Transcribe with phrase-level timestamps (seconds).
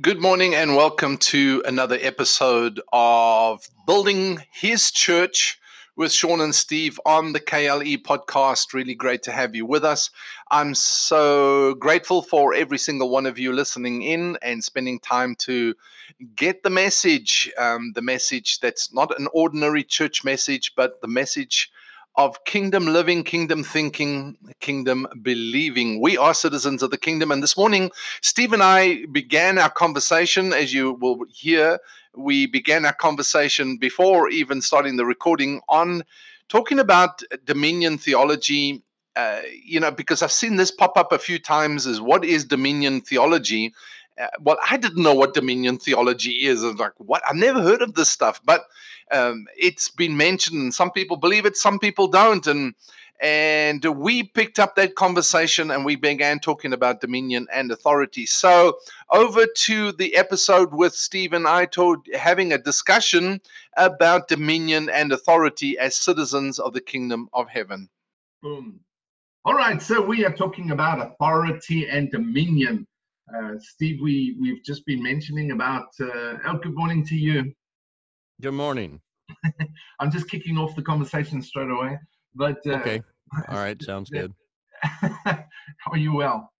[0.00, 5.60] Good morning and welcome to another episode of Building His Church
[5.94, 8.74] with Sean and Steve on the KLE podcast.
[8.74, 10.10] Really great to have you with us.
[10.50, 15.76] I'm so grateful for every single one of you listening in and spending time to
[16.34, 17.52] get the message.
[17.56, 21.70] Um, the message that's not an ordinary church message, but the message
[22.16, 26.00] of kingdom living, kingdom thinking, kingdom believing.
[26.00, 27.32] We are citizens of the kingdom.
[27.32, 27.90] And this morning,
[28.22, 31.78] Steve and I began our conversation, as you will hear,
[32.16, 36.04] we began our conversation before even starting the recording on
[36.48, 38.82] talking about dominion theology.
[39.16, 42.44] Uh, you know, because I've seen this pop up a few times is what is
[42.44, 43.72] dominion theology?
[44.20, 46.62] Uh, well, I didn't know what dominion theology is.
[46.62, 47.22] I was like, what?
[47.28, 48.64] I've never heard of this stuff, but
[49.10, 52.74] um, it's been mentioned, and some people believe it, some people don't, and
[53.20, 58.26] and we picked up that conversation and we began talking about dominion and authority.
[58.26, 58.78] So
[59.10, 63.40] over to the episode with Steve and I, told having a discussion
[63.76, 67.88] about dominion and authority as citizens of the kingdom of heaven.
[68.42, 68.80] Boom.
[69.44, 72.86] All right, so we are talking about authority and dominion.
[73.32, 77.52] Uh, Steve, we, we've just been mentioning about, uh, oh, good morning to you.
[78.42, 79.00] Good morning.
[80.00, 81.98] I'm just kicking off the conversation straight away.
[82.34, 83.02] But uh, okay,
[83.48, 84.32] all right, sounds good.
[84.82, 85.44] How
[85.92, 86.14] are you?
[86.14, 86.50] Well.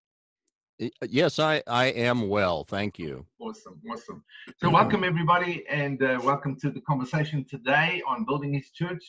[1.03, 3.27] Yes, I I am well, thank you.
[3.39, 4.25] Awesome, awesome.
[4.57, 9.05] So welcome everybody, and uh, welcome to the conversation today on building His church.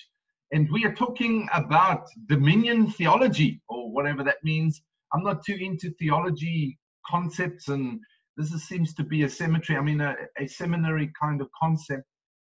[0.51, 4.81] And we are talking about dominion theology, or whatever that means.
[5.13, 6.77] I'm not too into theology
[7.09, 7.99] concepts, and
[8.37, 9.77] this is, seems to be a cemetery.
[9.77, 12.05] I mean, a, a seminary kind of concept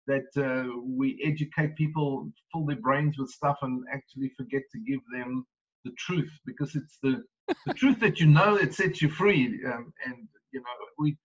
[0.06, 5.00] that uh, we educate people, fill their brains with stuff, and actually forget to give
[5.12, 5.44] them
[5.84, 7.22] the truth because it's the
[7.66, 9.60] the truth that you know that sets you free.
[9.66, 10.66] Um, and you know,
[10.98, 11.16] we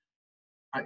[0.73, 0.83] I,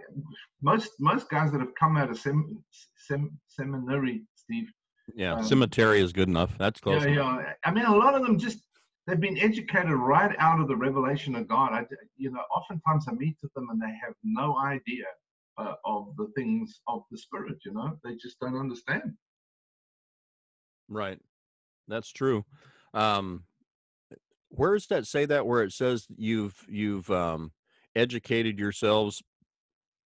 [0.62, 2.64] most most guys that have come out of sem,
[3.08, 4.68] sem, seminary, Steve.
[5.16, 6.58] Yeah, um, cemetery is good enough.
[6.58, 7.04] That's close.
[7.06, 7.54] Yeah, yeah.
[7.64, 8.65] I mean, a lot of them just
[9.08, 11.74] they've been educated right out of the revelation of God.
[11.74, 11.86] I,
[12.18, 15.06] you know, oftentimes I meet with them and they have no idea
[15.58, 19.14] uh, of the things of the spirit you know they just don't understand
[20.90, 21.20] right
[21.88, 22.44] that's true
[22.94, 23.44] um
[24.50, 27.52] where does that say that where it says you've you've um
[27.96, 29.24] educated yourselves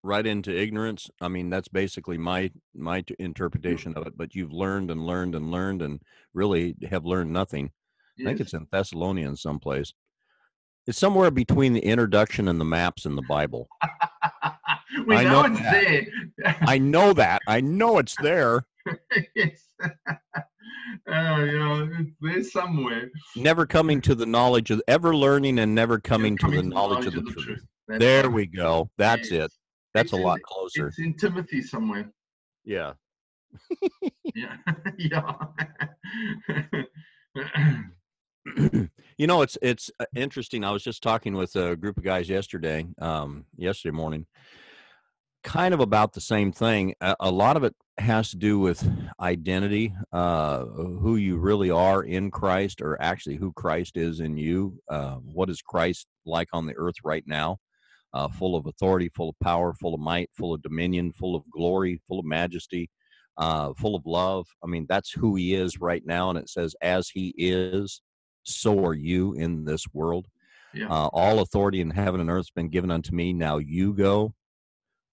[0.04, 3.16] right into ignorance i mean that's basically my my mm.
[3.20, 6.00] interpretation of it but you've learned and learned and learned and
[6.34, 7.72] really have learned nothing.
[8.22, 9.94] I think it's in thessalonians someplace
[10.88, 13.68] it's somewhere between the introduction and the maps in the bible
[15.06, 16.06] we I know, know it's that.
[16.38, 16.56] there.
[16.62, 17.42] I know that.
[17.48, 18.66] I know it's there.
[19.36, 19.64] yes.
[21.08, 23.12] Oh, yeah, it's there somewhere.
[23.36, 27.06] Never coming to the knowledge of, ever learning and never coming, to, the, to knowledge,
[27.06, 27.46] of the, of the truth.
[27.88, 28.00] truth.
[28.00, 28.34] There right.
[28.34, 28.90] we go.
[28.98, 29.46] That's yes.
[29.46, 29.52] it.
[29.94, 30.88] That's it's a lot in, closer.
[30.88, 32.12] It's in Timothy somewhere.
[32.66, 32.94] Yeah.
[34.36, 34.58] yeah.
[34.98, 35.34] yeah.
[39.18, 40.64] you know, it's it's uh, interesting.
[40.64, 44.26] I was just talking with a group of guys yesterday, um, yesterday morning,
[45.44, 46.96] kind of about the same thing.
[47.02, 48.88] A, a lot of it has to do with
[49.20, 54.80] identity, uh, who you really are in Christ, or actually who Christ is in you.
[54.90, 57.58] Uh, what is Christ like on the earth right now?
[58.14, 61.44] Uh, full of authority, full of power, full of might, full of dominion, full of
[61.52, 62.90] glory, full of majesty,
[63.38, 64.48] uh, full of love.
[64.64, 66.30] I mean, that's who he is right now.
[66.30, 68.02] And it says, as he is,
[68.44, 70.28] so are you in this world.
[70.74, 70.88] Yeah.
[70.88, 73.34] Uh, all authority in heaven and earth has been given unto me.
[73.34, 74.34] Now you go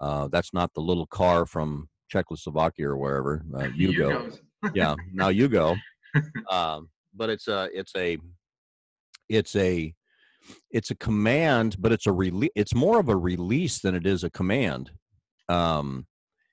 [0.01, 3.43] uh, that's not the little car from Czechoslovakia or wherever.
[3.55, 4.31] Uh, you, you go.
[4.75, 5.77] yeah, now you go.
[6.51, 8.19] Um, but it's a it's a
[9.29, 9.95] it's a
[10.71, 12.51] it's a command, but it's a release.
[12.55, 14.91] It's more of a release than it is a command.
[15.49, 16.07] Um,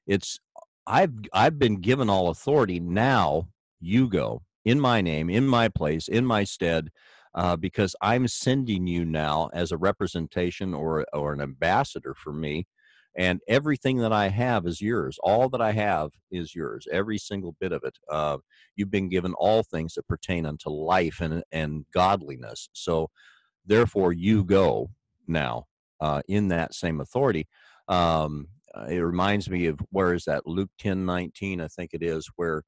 [0.07, 0.39] it's
[0.87, 2.79] I've I've been given all authority.
[2.79, 3.49] Now
[3.81, 6.89] you go in my name, in my place, in my stead.
[7.35, 12.67] Uh, because I'm sending you now as a representation or or an ambassador for me
[13.15, 15.19] and everything that I have is yours.
[15.21, 16.87] All that I have is yours.
[16.91, 17.97] Every single bit of it.
[18.09, 18.37] Uh,
[18.75, 22.69] you've been given all things that pertain unto life and and godliness.
[22.73, 23.09] So,
[23.65, 24.89] therefore, you go
[25.27, 25.65] now
[26.01, 27.47] uh, in that same authority.
[27.87, 28.47] Um,
[28.89, 31.61] it reminds me of where is that Luke ten nineteen?
[31.61, 32.63] I think it is where.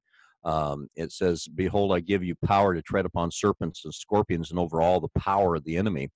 [0.46, 4.58] Um, it says, Behold, I give you power to tread upon serpents and scorpions and
[4.58, 6.10] over all the power of the enemy,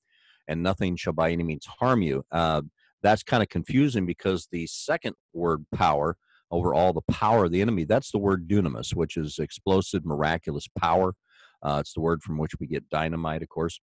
[0.49, 2.25] and nothing shall by any means harm you.
[2.33, 2.63] Uh,
[3.03, 6.17] that's kind of confusing because the second word power
[6.51, 10.67] over all the power of the enemy that's the word dunamis which is explosive miraculous
[10.81, 11.15] power
[11.63, 13.81] uh, it's the word from which we get dynamite of course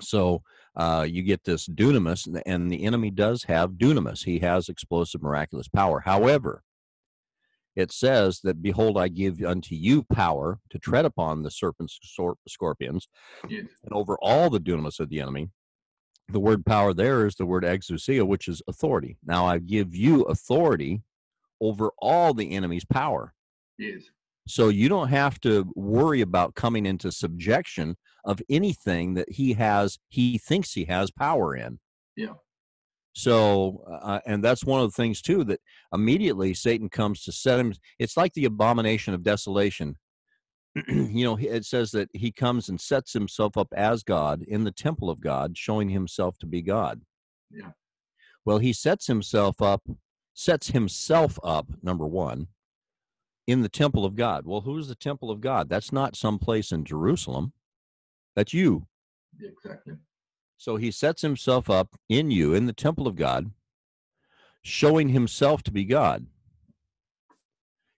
[0.00, 0.42] So
[0.76, 4.24] uh, you get this dunamis, and the enemy does have dunamis.
[4.24, 6.00] He has explosive, miraculous power.
[6.00, 6.62] However,
[7.76, 11.98] it says that, Behold, I give unto you power to tread upon the serpents,
[12.48, 13.08] scorpions,
[13.48, 13.66] Yes.
[13.84, 15.50] and over all the dunamis of the enemy.
[16.28, 19.16] The word power there is the word exousia, which is authority.
[19.24, 21.02] Now I give you authority
[21.60, 23.32] over all the enemy's power.
[23.78, 24.02] Yes.
[24.48, 29.98] So you don't have to worry about coming into subjection of anything that he has,
[30.08, 31.78] he thinks he has power in.
[32.16, 32.34] Yeah.
[33.16, 35.62] So, uh, and that's one of the things too that
[35.94, 37.72] immediately Satan comes to set him.
[37.98, 39.96] It's like the abomination of desolation.
[40.86, 44.70] you know, it says that he comes and sets himself up as God in the
[44.70, 47.00] temple of God, showing himself to be God.
[47.50, 47.70] Yeah.
[48.44, 49.82] Well, he sets himself up,
[50.34, 52.48] sets himself up, number one,
[53.46, 54.44] in the temple of God.
[54.44, 55.70] Well, who's the temple of God?
[55.70, 57.54] That's not some place in Jerusalem.
[58.34, 58.86] That's you.
[59.40, 59.94] Exactly.
[60.56, 63.50] So he sets himself up in you, in the temple of God,
[64.62, 66.26] showing himself to be God.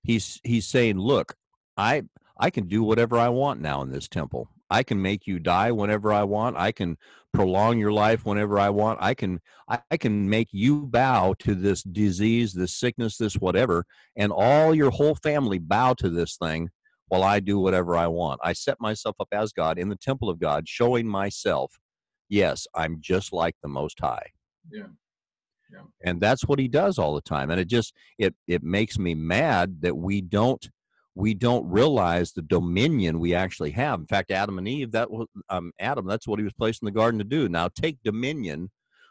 [0.02, 1.34] He's he's saying, Look,
[1.76, 2.05] I
[2.38, 4.49] I can do whatever I want now in this temple.
[4.70, 6.56] I can make you die whenever I want.
[6.56, 6.99] I can
[7.32, 8.99] prolong your life whenever I want.
[9.00, 13.84] I can I, I can make you bow to this disease, this sickness, this whatever,
[14.16, 16.70] and all your whole family bow to this thing
[17.08, 18.40] while I do whatever I want.
[18.43, 21.78] I set myself up as God in the temple of God, showing myself,
[22.28, 24.26] yes, I'm just like the Most High.
[24.70, 24.86] Yeah.
[25.72, 25.82] Yeah.
[26.02, 27.50] And that's what he does all the time.
[27.50, 30.66] And it just it it makes me mad that we don't
[31.14, 34.00] we don't realize the dominion we actually have.
[34.00, 36.06] In fact, Adam and Eve, that was um, Adam.
[36.06, 37.48] That's what he was placed in the garden to do.
[37.48, 38.70] Now take dominion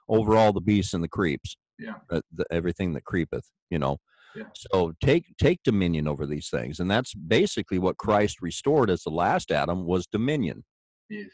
[0.10, 1.58] over all the beasts and the creeps.
[1.78, 1.96] Yeah.
[2.10, 3.46] Uh, the, everything that creepeth.
[3.70, 3.98] You know.
[4.36, 4.44] Yeah.
[4.56, 9.10] So take take dominion over these things, and that's basically what Christ restored as the
[9.10, 10.64] last Adam was dominion.
[11.10, 11.30] Yes.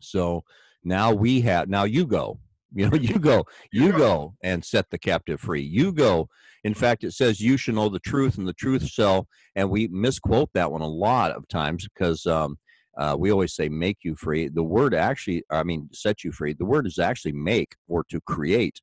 [0.00, 0.42] So
[0.84, 1.68] now we have.
[1.68, 2.38] Now you go.
[2.74, 3.44] You know, you go.
[3.72, 5.62] You go and set the captive free.
[5.62, 6.28] You go.
[6.64, 9.28] In fact, it says you should know the truth, and the truth shall.
[9.54, 12.58] And we misquote that one a lot of times because um,
[12.98, 14.48] uh, we always say make you free.
[14.48, 16.54] The word actually, I mean, set you free.
[16.54, 18.80] The word is actually make or to create.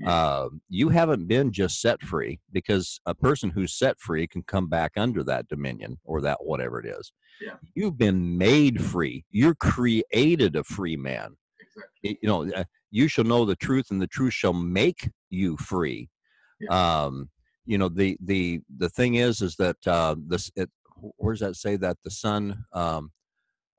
[0.00, 0.10] Yeah.
[0.10, 4.66] Uh, you haven't been just set free because a person who's set free can come
[4.68, 7.12] back under that dominion or that whatever it is.
[7.40, 7.54] Yeah.
[7.74, 9.24] You've been made free.
[9.30, 11.36] You're created a free man.
[11.60, 12.00] Exactly.
[12.04, 15.56] Y- You know, uh, you shall know the truth, and the truth shall make you
[15.58, 16.08] free.
[16.68, 17.30] Um,
[17.66, 20.50] you know, the the the thing is, is that uh, this.
[20.56, 20.70] It,
[21.16, 22.64] where does that say that the son?
[22.72, 23.12] Um,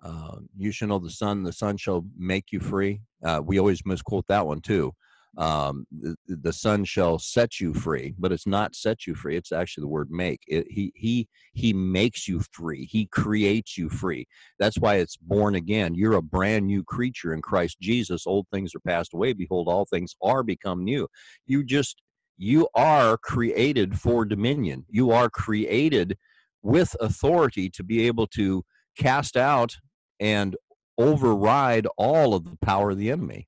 [0.04, 1.44] uh, you shall know the son.
[1.44, 3.02] The son shall make you free.
[3.24, 4.94] Uh, we always misquote that one too.
[5.38, 9.38] Um, the, the son shall set you free, but it's not set you free.
[9.38, 10.42] It's actually the word make.
[10.48, 12.86] It, he he he makes you free.
[12.86, 14.28] He creates you free.
[14.60, 15.96] That's why it's born again.
[15.96, 18.28] You're a brand new creature in Christ Jesus.
[18.28, 19.32] Old things are passed away.
[19.34, 21.08] Behold, all things are become new.
[21.46, 22.02] You just
[22.38, 24.86] you are created for dominion.
[24.90, 26.18] You are created
[26.64, 28.64] with authority to be able to
[28.98, 29.78] cast out
[30.20, 30.56] and
[30.98, 33.48] override all of the power of the enemy.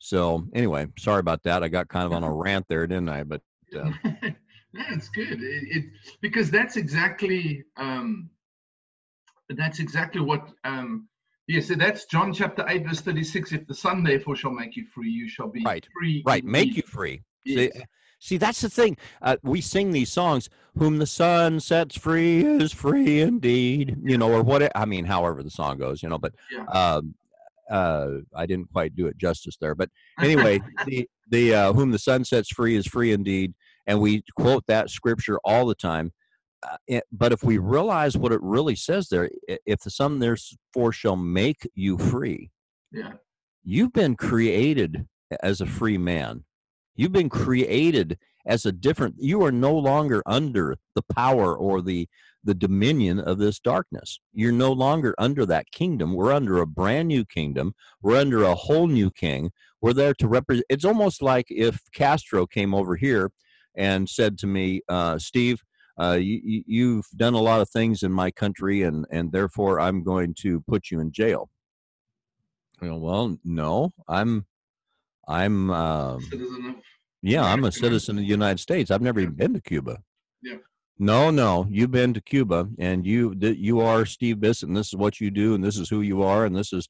[0.00, 1.62] So anyway, sorry about that.
[1.62, 3.22] I got kind of on a rant there, didn't I?
[3.22, 3.42] But
[3.76, 3.90] uh,
[4.72, 5.42] no, it's good.
[5.42, 5.84] It, it
[6.20, 8.30] because that's exactly um,
[9.50, 11.06] that's exactly what um,
[11.48, 11.60] yeah.
[11.60, 13.52] So that's John chapter eight verse thirty six.
[13.52, 16.22] If the Son therefore shall make you free, you shall be Right, free.
[16.24, 17.22] right, make you free.
[17.44, 17.74] Yes.
[17.74, 17.82] See,
[18.20, 18.96] see, that's the thing.
[19.20, 20.48] Uh, we sing these songs,
[20.78, 24.72] "Whom the Son sets free is free indeed," you know, or what?
[24.74, 26.18] I mean, however the song goes, you know.
[26.18, 26.64] But Yeah.
[26.72, 27.14] um,
[27.70, 29.74] uh, I didn't quite do it justice there.
[29.74, 33.54] But anyway, the the uh, "Whom the Son sets free is free indeed,"
[33.86, 36.12] and we quote that scripture all the time.
[36.62, 39.30] Uh, it, but if we realize what it really says there,
[39.64, 42.50] if the Son therefore shall make you free,
[42.92, 43.12] yeah.
[43.64, 45.06] you've been created
[45.42, 46.44] as a free man.
[46.96, 49.16] You've been created as a different.
[49.18, 52.08] You are no longer under the power or the
[52.42, 54.18] the dominion of this darkness.
[54.32, 56.14] You're no longer under that kingdom.
[56.14, 57.74] We're under a brand new kingdom.
[58.00, 59.50] We're under a whole new king.
[59.82, 60.64] We're there to represent.
[60.70, 63.30] It's almost like if Castro came over here
[63.76, 65.60] and said to me, uh, Steve,
[66.00, 69.78] uh, you, you- you've done a lot of things in my country, and and therefore
[69.78, 71.50] I'm going to put you in jail.
[72.80, 74.46] You know, well, no, I'm,
[75.28, 76.20] I'm, um,
[77.22, 78.90] yeah, I'm a citizen of the United States.
[78.90, 80.02] I've never even been to Cuba.
[80.42, 80.56] Yeah.
[80.98, 84.96] No, no, you've been to Cuba, and you you are Steve Bissett, and this is
[84.96, 86.88] what you do, and this is who you are, and this is.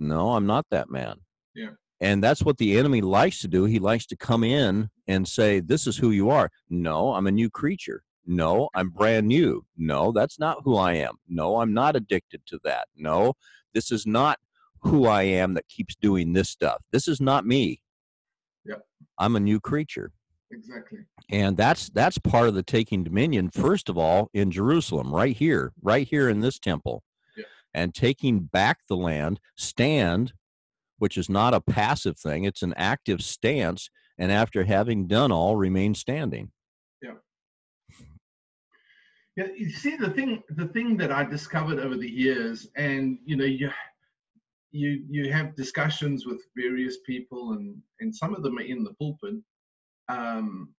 [0.00, 1.16] No, I'm not that man.
[1.56, 1.70] Yeah.
[2.00, 3.64] And that's what the enemy likes to do.
[3.64, 7.32] He likes to come in and say, "This is who you are." No, I'm a
[7.32, 8.02] new creature.
[8.26, 9.64] No, I'm brand new.
[9.78, 11.16] No, that's not who I am.
[11.26, 12.86] No, I'm not addicted to that.
[12.94, 13.32] No,
[13.72, 14.38] this is not
[14.82, 16.82] who I am that keeps doing this stuff.
[16.92, 17.80] This is not me.
[18.68, 18.84] Yep.
[19.18, 20.12] I'm a new creature.
[20.50, 21.00] Exactly.
[21.30, 25.72] And that's that's part of the taking dominion first of all in Jerusalem, right here,
[25.82, 27.02] right here in this temple.
[27.36, 27.44] Yeah.
[27.74, 30.32] And taking back the land, stand,
[30.98, 35.56] which is not a passive thing, it's an active stance, and after having done all
[35.56, 36.50] remain standing.
[39.38, 43.36] Yeah, you see the thing the thing that I discovered over the years, and you
[43.36, 43.70] know, you
[44.70, 48.94] you you have discussions with various people, and and some of them are in the
[48.94, 49.36] pulpit.
[50.08, 50.74] Um,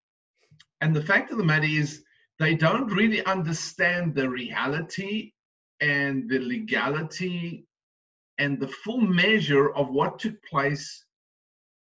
[0.80, 2.02] and the fact of the matter is,
[2.38, 5.32] they don't really understand the reality
[5.80, 7.66] and the legality
[8.38, 11.04] and the full measure of what took place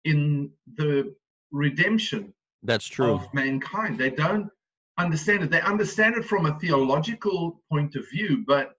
[0.04, 1.14] in the
[1.52, 3.14] redemption That's true.
[3.14, 3.98] of mankind.
[3.98, 4.50] They don't
[4.98, 5.50] understand it.
[5.50, 8.74] They understand it from a theological point of view, but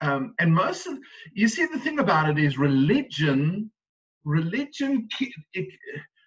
[0.00, 0.98] um, and most of
[1.32, 3.70] you see the thing about it is religion.
[4.24, 5.08] Religion,
[5.54, 5.68] it,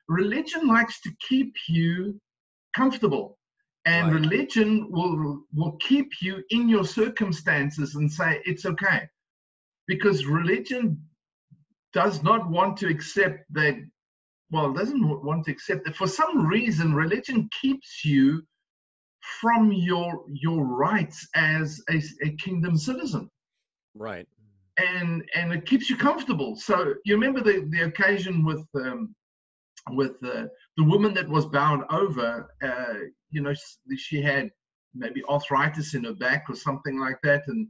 [0.08, 2.20] religion likes to keep you
[2.76, 3.38] comfortable,
[3.86, 4.22] and Right.
[4.22, 9.08] religion will will keep you in your circumstances and say it's okay,
[9.88, 11.02] because religion
[11.94, 13.76] does not want to accept that.
[14.52, 16.96] Well, doesn't want to accept that for some reason.
[16.96, 18.42] Religion keeps you
[19.42, 23.30] from your your rights as a, a kingdom citizen
[24.00, 24.28] Right.
[24.78, 29.14] and and it keeps you comfortable so you remember the the occasion with um
[29.92, 30.46] with uh,
[30.78, 33.54] the woman that was bound over uh you know
[33.98, 34.50] she had
[34.96, 37.68] maybe arthritis in her back or something like that and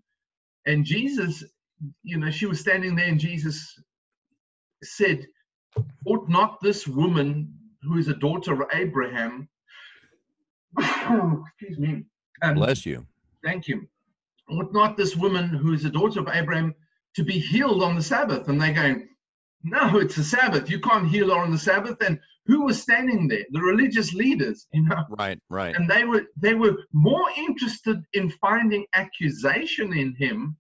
[0.68, 1.44] and jesus
[2.04, 3.82] you know she was standing there and jesus
[4.84, 5.26] said
[6.06, 9.50] ought not this woman who is a daughter of abraham
[10.80, 12.04] excuse me
[12.42, 13.06] um, Bless you.
[13.44, 13.88] Thank you.
[14.50, 16.74] Ought not this woman who is a daughter of Abraham
[17.16, 18.48] to be healed on the Sabbath?
[18.50, 19.08] And they're going,
[19.64, 20.70] No, it's a Sabbath.
[20.70, 21.98] You can't heal her on the Sabbath.
[22.02, 23.46] And who was standing there?
[23.52, 25.04] The religious leaders, you know.
[25.20, 25.76] Right, right.
[25.76, 30.58] And they were they were more interested in finding accusation in him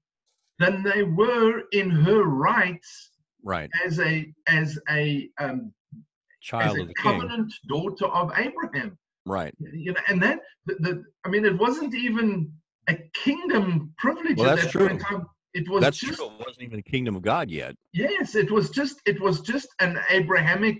[0.59, 3.11] than they were in her rights
[3.43, 3.69] Right.
[3.85, 6.03] as a as a um, as
[6.41, 7.03] Child a of the king.
[7.19, 9.53] covenant daughter of Abraham Right.
[9.59, 12.51] you know, and that the, the I mean, it wasn't even
[12.89, 14.97] a kingdom privilege Well, at that's that true.
[14.97, 15.25] time.
[15.53, 16.27] It was That's just true.
[16.27, 17.75] It wasn't even the kingdom of God yet.
[17.93, 20.79] yes, it was just it was just an Abrahamic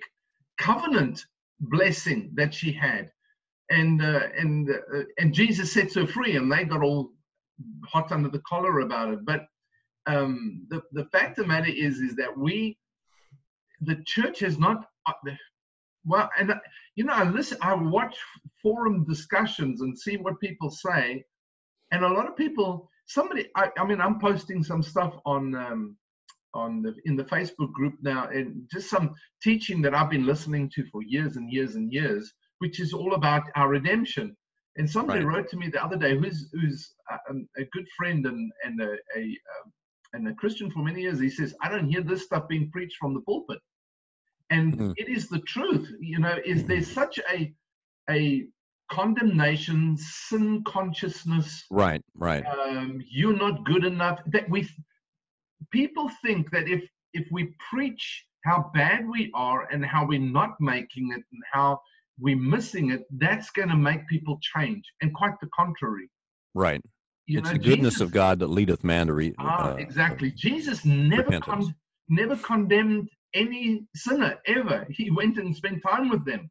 [0.60, 1.26] covenant
[1.62, 3.10] blessing that she had,
[3.70, 7.12] and uh, and uh, and Jesus sets her free, and they got all
[7.86, 9.26] hot under the collar about it.
[9.26, 9.46] But
[10.06, 12.78] um, the the fact of the matter is is that we,
[13.82, 14.86] the church has not.
[15.08, 15.14] Uh,
[16.06, 16.60] well, and uh,
[16.96, 18.16] you know, I listen, I watch
[18.62, 21.24] forum discussions and see what people say,
[21.92, 22.90] and a lot of people.
[23.08, 25.98] Somebody, I, I mean, I'm posting some stuff on um,
[26.54, 30.70] on the in the Facebook group now, and just some teaching that I've been listening
[30.76, 34.36] to for years and years and years, which is all about our redemption.
[34.78, 35.28] And somebody Right.
[35.36, 38.80] wrote to me the other day, who's who's a, um, a good friend and and
[38.82, 39.74] a, a um,
[40.14, 41.20] and a Christian for many years.
[41.20, 43.60] He says, I don't hear this stuff being preached from the pulpit,
[44.52, 44.94] and Mhm.
[44.98, 45.92] it is the truth.
[46.00, 47.54] You know, is there such a
[48.10, 48.48] a
[48.90, 51.66] condemnation, sin consciousness?
[51.70, 52.46] Right, right.
[52.46, 54.20] um, you're not good enough.
[54.28, 54.68] That we
[55.72, 60.56] people think that if if we preach how bad we are and how we're not
[60.60, 61.80] making it and how
[62.20, 64.84] we're missing it, that's going to make people change.
[65.02, 66.10] And quite the contrary.
[66.54, 66.82] Right.
[67.26, 69.36] You it's know, the goodness Jesus- of God that leadeth man to read.
[69.40, 70.32] Ah, exactly.
[70.32, 71.76] Jesus never con-
[72.10, 74.88] never condemned any sinner ever.
[74.90, 76.50] He went and spent time with them,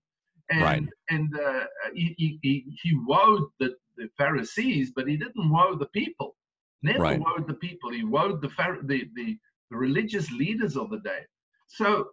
[0.50, 0.88] and Right.
[1.10, 1.64] and uh,
[1.94, 6.36] he, he he he woed the, the Pharisees, but he didn't woe the people.
[6.82, 7.14] Never Right.
[7.14, 7.90] woed the people.
[7.92, 9.38] He woed the, Phar- the the
[9.70, 11.22] the religious leaders of the day.
[11.68, 12.10] So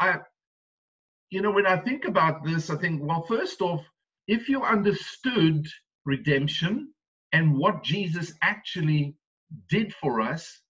[0.00, 0.20] I,
[1.30, 3.82] you know, when I think about this, I think well, first off,
[4.28, 5.66] if you understood
[6.06, 6.92] redemption
[7.32, 9.16] and what Jesus actually
[9.70, 10.60] did for us,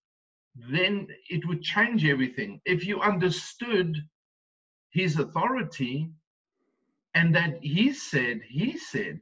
[0.56, 2.60] then it would change everything.
[2.66, 3.96] If you understood
[4.92, 6.10] his authority
[7.16, 9.20] and that he said, he said,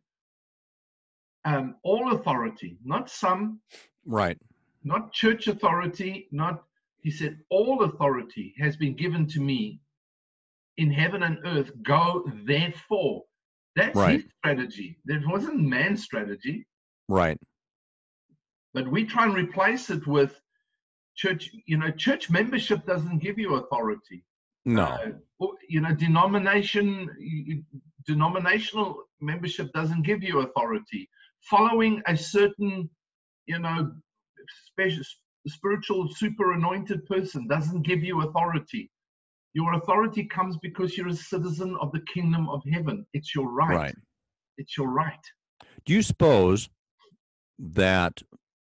[1.45, 3.61] um, all authority, not some,
[4.05, 4.39] Right.
[4.83, 6.65] not church authority, not,
[7.03, 9.81] he said, all authority has been given to me
[10.77, 11.71] in heaven and earth.
[11.83, 13.23] Go therefore.
[13.77, 14.21] That's Right.
[14.23, 14.99] his strategy.
[15.05, 16.67] That wasn't man's strategy.
[17.09, 17.39] Right.
[18.73, 20.33] but we try and replace it with
[21.15, 24.25] church you know church membership doesn't give you authority
[24.65, 24.85] No.
[25.41, 27.63] Uh, you know denomination you-
[28.07, 31.09] denominational membership doesn't give you authority
[31.51, 32.89] following a certain
[33.47, 33.91] you know
[34.67, 35.03] special
[35.47, 38.91] spiritual super anointed person doesn't give you authority.
[39.53, 43.07] Your authority comes because you're a citizen of the kingdom of heaven.
[43.13, 43.77] It's your right.
[43.77, 43.95] Right.
[44.57, 45.25] It's your right.
[45.85, 46.69] Do you suppose
[47.59, 48.23] that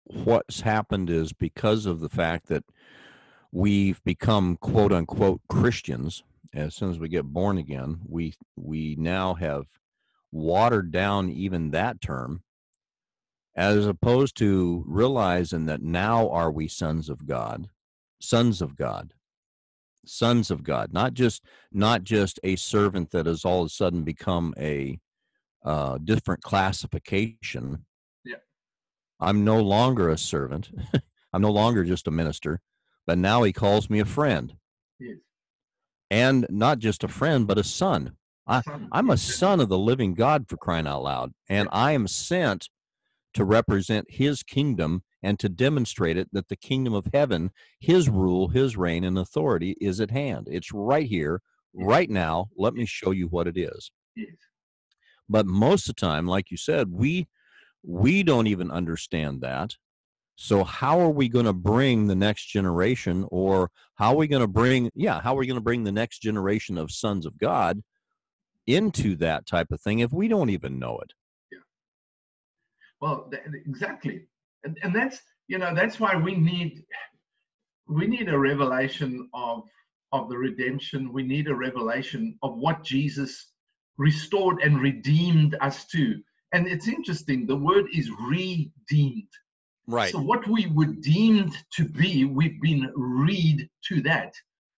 [0.03, 2.63] what's happened is because of the fact that
[3.51, 6.23] we've become quote unquote Christians
[6.53, 9.65] as soon as we get born again, we we now have
[10.31, 12.41] watered down even that term
[13.55, 17.69] as opposed to realizing that now are we sons of God,
[18.19, 19.13] sons of God,
[20.05, 24.03] sons of God, not just not just a servant that has all of a sudden
[24.03, 24.99] become a
[25.65, 27.85] uh, different classification.
[28.23, 28.35] Yeah.
[29.19, 30.71] I'm no longer a servant.
[31.33, 32.61] I'm no longer just a minister,
[33.07, 34.53] but now he calls me a friend,
[34.99, 35.17] Yes.
[36.11, 38.17] and not just a friend, but a son.
[38.45, 38.61] I,
[38.91, 42.69] I'm a son of the living God for crying out loud, and I am sent
[43.33, 48.47] to represent his kingdom and to demonstrate it that the kingdom of heaven, his rule,
[48.47, 50.47] his reign, and authority is at hand.
[50.49, 51.41] It's right here,
[51.73, 52.47] right now.
[52.55, 53.91] Let me show you what it is.
[54.15, 54.29] Yes.
[55.27, 57.27] But most of the time, like you said, we
[57.83, 59.75] we don't even understand that.
[60.39, 64.43] So how are we going to bring the next generation or how are we going
[64.43, 67.37] to bring yeah, how are we going to bring the next generation of sons of
[67.39, 67.81] God
[68.67, 71.13] into that type of thing if we don't even know it?
[71.51, 71.59] Yeah.
[73.01, 74.27] Well, th- exactly,
[74.63, 76.83] and and that's you know that's why we need
[77.87, 79.63] we need a revelation of
[80.11, 81.11] of the redemption.
[81.11, 83.53] We need a revelation of what Jesus
[83.97, 86.21] restored and redeemed us to.
[86.53, 87.47] And it's interesting.
[87.47, 89.33] The word is redeemed.
[89.87, 90.11] Right.
[90.11, 94.33] So what we were deemed to be, we've been read to that.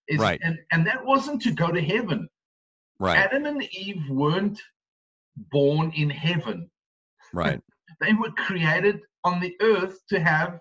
[0.08, 0.40] It's- Right.
[0.44, 2.28] And and that wasn't to go to heaven.
[3.00, 3.18] Right.
[3.18, 4.60] Adam and Eve weren't
[5.52, 6.70] born in heaven.
[7.34, 7.62] Right.
[8.00, 10.60] They were created on the earth to have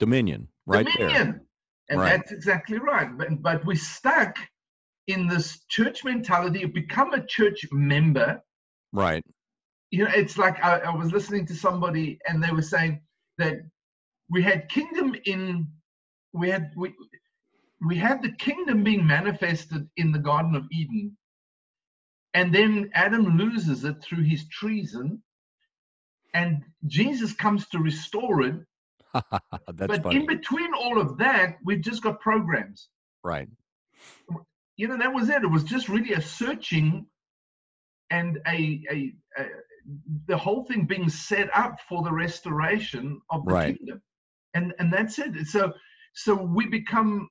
[0.00, 0.48] Dominion.
[0.66, 1.08] Right there.
[1.08, 1.46] dominion.
[1.90, 2.16] And Right.
[2.16, 3.16] that's exactly right.
[3.16, 4.36] But, but we're stuck
[5.06, 8.40] in this church mentality of become a church member.
[8.92, 9.22] Right.
[9.90, 13.02] You know, it's like I, I was listening to somebody and they were saying
[13.38, 13.58] that
[14.32, 15.68] we had kingdom in
[16.32, 16.94] we had we
[17.86, 21.16] we had the kingdom being manifested in the Garden of Eden.
[22.34, 25.22] And then Adam loses it through his treason.
[26.32, 28.54] And Jesus comes to restore it
[29.12, 30.16] but funny.
[30.16, 32.88] in between all of that, we've just got programs.
[33.22, 33.48] right.
[34.78, 35.42] You know, that was it.
[35.42, 37.06] It was just really a searching
[38.10, 39.46] and a, a, a
[40.26, 43.76] the whole thing being set up for the restoration of the Right.
[43.76, 44.00] kingdom.
[44.54, 45.46] And and that's it.
[45.46, 45.72] So
[46.14, 47.28] so we become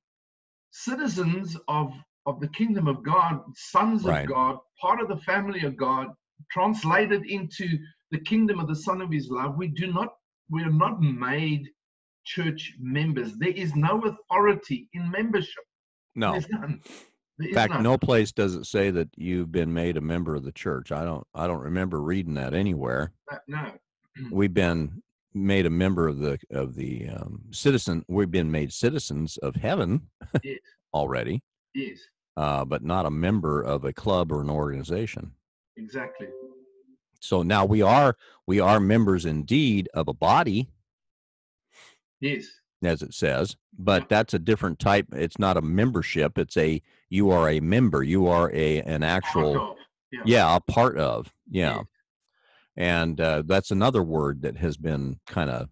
[0.72, 1.94] citizens of
[2.26, 4.24] of the kingdom of God, sons Right.
[4.24, 6.08] of God, part of the family of God,
[6.52, 7.68] translated into
[8.12, 9.58] the kingdom of the Son of His love.
[9.58, 10.10] We do not
[10.50, 11.70] we are not made
[12.26, 13.34] church members.
[13.38, 15.64] There is no authority in membership.
[16.16, 16.34] No.
[16.34, 16.82] There's none.
[17.38, 17.84] There In fact, none.
[17.84, 20.92] no place does it say that you've been made a member of the church.
[20.92, 23.14] I don't I don't remember reading that anywhere.
[23.32, 23.72] Uh, no.
[24.32, 25.02] We've been
[25.34, 28.04] made a member of the of the um, citizen.
[28.08, 30.10] We've been made citizens of heaven
[30.44, 30.60] Yes.
[30.94, 31.42] already,
[31.74, 32.00] Yes.
[32.38, 35.32] uh, but not a member of a club or an organization.
[35.78, 36.28] Exactly.
[37.20, 38.18] So now we are
[38.48, 40.70] we are members indeed of a body,
[42.20, 42.46] Yes.
[42.84, 45.06] as it says, but that's a different type.
[45.14, 46.38] It's not a membership.
[46.38, 48.04] It's a you are a member.
[48.04, 49.76] You are a an actual.
[50.12, 50.22] Yeah.
[50.26, 51.86] yeah a part of yeah Yes.
[52.78, 55.70] And uh, that's another word that has been kind of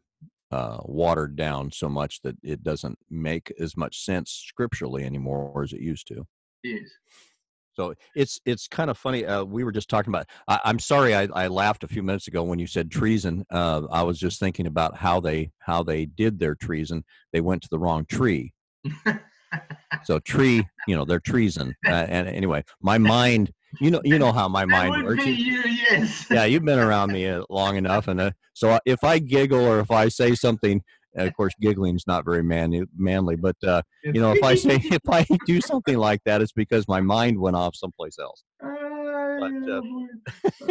[0.52, 5.74] uh, watered down so much that it doesn't make as much sense scripturally anymore as
[5.74, 6.26] it used to.
[6.64, 6.90] Yes.
[7.74, 11.16] so it's it's kind of funny uh, we were just talking about I, i'm sorry
[11.16, 14.42] I, I laughed a few minutes ago when you said treason uh, i was just
[14.42, 17.06] thinking about how they how they did their treason.
[17.32, 18.54] They went to the wrong tree.
[20.04, 24.32] So tree you know they're treason uh, and anyway my mind you know you know
[24.32, 26.26] how my mind would works be You- yes.
[26.30, 29.80] yeah, you've been around me uh, long enough, and uh, so if I giggle or
[29.80, 30.82] if I say something,
[31.16, 35.02] of course, giggling's not very manly, manly, but uh, you know, if I say if
[35.10, 38.44] I do something like that, it's because my mind went off someplace else.
[38.62, 39.82] Ah, But, uh,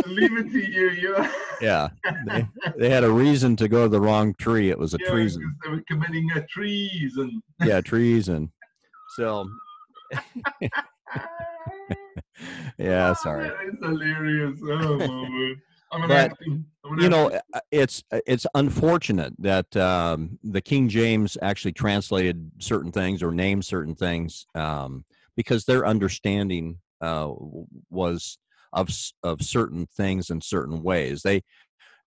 [0.07, 0.91] leave it to you.
[0.91, 1.29] You.
[1.61, 1.89] Yeah,
[2.27, 2.47] they,
[2.79, 4.71] they had a reason to go to the wrong tree.
[4.71, 5.57] It was a Yeah, treason.
[5.65, 7.43] They were committing a treason.
[7.65, 8.53] Yeah, treason.
[9.17, 9.49] So
[12.79, 13.49] yeah, sorry.
[13.49, 14.59] That is hilarious.
[14.65, 15.55] Oh,
[16.07, 16.33] But,
[16.99, 23.23] you know uh, it's it's unfortunate that um, the king james actually translated certain things
[23.23, 27.31] or named certain things um, because their understanding uh,
[27.91, 28.39] was
[28.75, 28.91] of
[29.23, 31.43] of certain things in certain ways they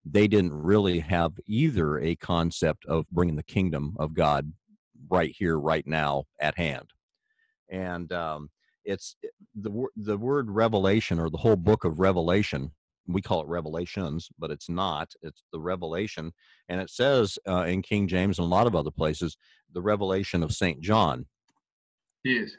[0.04, 4.50] they didn't really have either a concept of bringing the kingdom of god
[5.08, 6.90] right here, right now, at hand.
[7.68, 8.50] And um,
[8.90, 9.16] it's
[9.54, 12.72] the the word revelation or the whole book of Revelation.
[13.06, 15.12] We call it Revelations, but it's not.
[15.22, 16.32] It's the revelation,
[16.68, 19.36] and it says uh, in King James and a lot of other places
[19.72, 21.26] the revelation of Saint John.
[22.24, 22.50] Yes.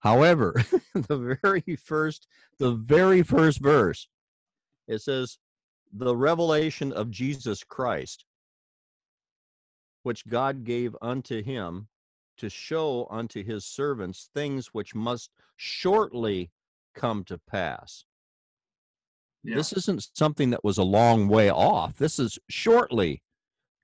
[0.00, 0.54] However,
[0.94, 2.26] the very first
[2.58, 4.08] the very first verse
[4.88, 5.38] it says
[5.92, 8.24] the revelation of Jesus Christ
[10.02, 11.88] which God gave unto him
[12.40, 16.50] to show unto his servants things which must shortly
[16.94, 18.04] come to pass.
[19.44, 19.56] Yeah.
[19.56, 21.96] This isn't something that was a long way off.
[21.96, 23.22] This is shortly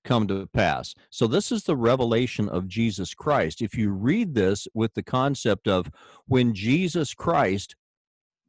[0.04, 0.94] come to pass.
[1.10, 3.60] So, this is the revelation of Jesus Christ.
[3.60, 5.90] If you read this with the concept of
[6.26, 7.74] when Jesus Christ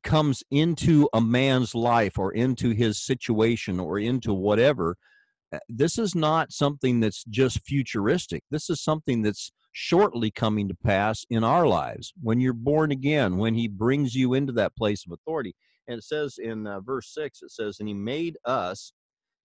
[0.03, 4.95] comes into a man's life or into his situation or into whatever,
[5.51, 8.43] uh, this is not something that's just futuristic.
[8.51, 13.37] This is something that's shortly coming to pass in our lives when you're born again,
[13.37, 15.55] when He brings you into that place of authority.
[15.87, 18.91] And it says in uh, verse 6, it says, And He made us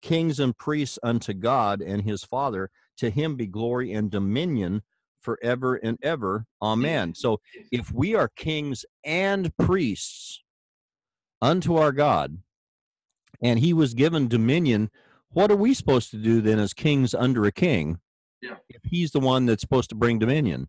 [0.03, 2.69] kings and priests unto God and His Father.
[2.99, 4.83] To Him be glory and dominion
[5.23, 6.45] forever and ever.
[6.61, 7.15] Amen.
[7.15, 7.41] So
[7.73, 10.43] if we are kings and priests
[11.41, 12.37] unto our God,
[13.41, 14.91] and He was given dominion
[15.31, 17.99] what are we supposed to do then as kings under a king?
[18.41, 18.57] Yeah.
[18.69, 20.69] If he's the one that's supposed to bring dominion.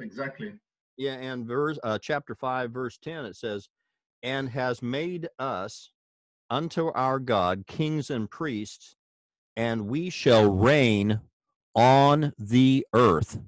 [0.00, 0.52] Exactly.
[0.96, 3.68] Yeah, and verse uh, chapter 5 verse 10 it says,
[4.22, 5.90] "And has made us
[6.48, 8.94] unto our God kings and priests,
[9.56, 11.20] and we shall reign
[11.74, 13.38] on the earth."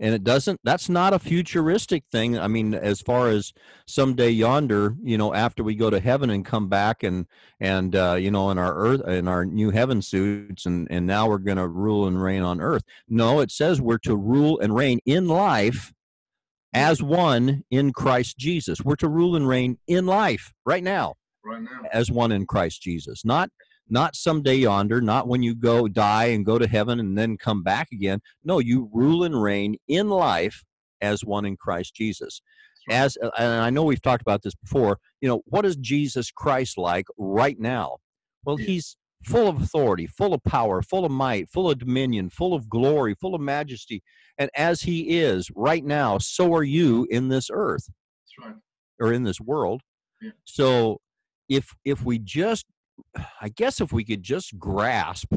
[0.00, 2.38] And it doesn't that's not a futuristic thing.
[2.38, 3.52] I mean as far as
[3.86, 7.26] someday yonder you know after we go to heaven and come back and
[7.60, 11.28] and uh, you know in our earth in our new heaven suits and and now
[11.28, 12.82] we're going to rule and reign on earth.
[13.08, 15.92] No it says we're to rule and reign in life
[16.72, 18.80] as one in christ jesus.
[18.82, 21.88] We're to rule and reign in life right now right now.
[21.92, 23.50] as one in christ jesus not
[23.90, 27.62] not someday yonder, not when you go die and go to heaven and then come
[27.62, 28.20] back again.
[28.44, 30.64] No, you rule and reign in life
[31.00, 32.40] as one in Christ Jesus.
[32.88, 36.30] As uh, and I know we've talked about this before, you know, what is Jesus
[36.30, 37.98] Christ like right now?
[38.44, 42.54] Well, he's full of authority, full of power, full of might, full of dominion, full
[42.54, 44.02] of glory, full of majesty.
[44.38, 47.84] And as he is right now, so are you in this earth.
[47.86, 48.56] That's right.
[48.98, 49.82] Or in this world.
[50.22, 50.30] Yeah.
[50.44, 51.00] So
[51.48, 52.66] if if we just
[53.40, 55.32] I guess if we could just grasp,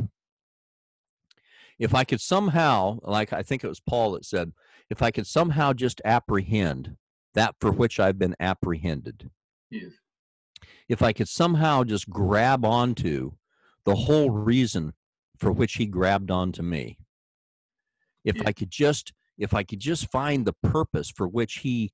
[1.80, 4.54] if I could somehow, like I think it was Paul that said,
[4.89, 6.97] if I could somehow just apprehend
[7.34, 9.30] that for which I've been apprehended.
[9.69, 9.91] Yes.
[10.88, 13.32] If I could somehow just grab onto
[13.86, 14.93] the whole reason
[15.38, 16.97] for which he grabbed onto me.
[18.23, 18.45] If yes.
[18.45, 21.91] I could just if I could just find the purpose for which he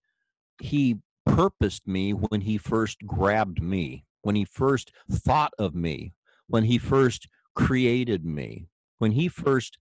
[0.61, 6.13] he purposed me when he first grabbed me when he first thought of me,
[6.47, 9.77] when he first created me, when he first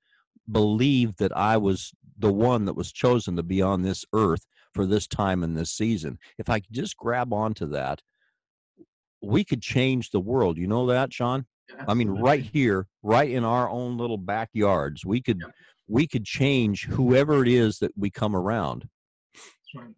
[0.50, 4.86] believed that I was the one that was chosen to be on this earth for
[4.86, 6.18] this time and this season.
[6.38, 8.02] If I could just grab onto that,
[9.22, 10.58] we could change the world.
[10.58, 11.46] You know that, Sean?
[11.86, 15.50] I mean, right here, right in our own little backyards, we could yeah.
[15.86, 18.88] we could change whoever it is that we come around.
[19.74, 19.94] Right.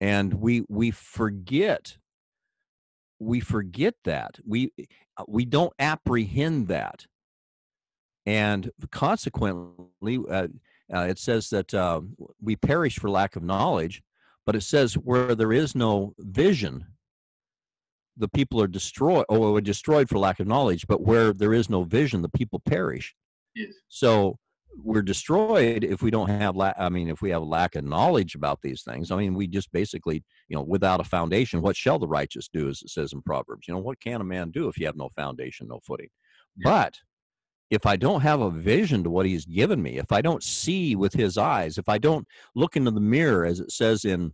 [0.00, 1.98] And we we forget
[3.18, 4.38] we forget that.
[4.46, 4.72] We
[5.16, 7.06] uh, we don't apprehend that.
[8.26, 10.48] And consequently uh,
[10.92, 12.00] uh, it says that uh,
[12.40, 14.02] we perish for lack of knowledge
[14.48, 16.86] but it says where there is no vision
[18.16, 21.84] the people are destroyed or destroyed for lack of knowledge but where there is no
[21.84, 23.14] vision the people perish.
[23.54, 23.72] Yes.
[23.88, 24.38] so
[24.76, 27.84] we're destroyed if we don't have la- i mean if we have a lack of
[27.84, 29.10] knowledge about these things.
[29.10, 32.68] I mean we just basically you know without a foundation what shall the righteous do
[32.68, 33.66] as it says in proverbs?
[33.66, 36.08] You know what can a man do if you have no foundation no footing?
[36.56, 36.70] Yeah.
[36.70, 36.94] but
[37.70, 40.96] if i don't have a vision to what he's given me if i don't see
[40.96, 44.32] with his eyes if i don't look into the mirror as it says in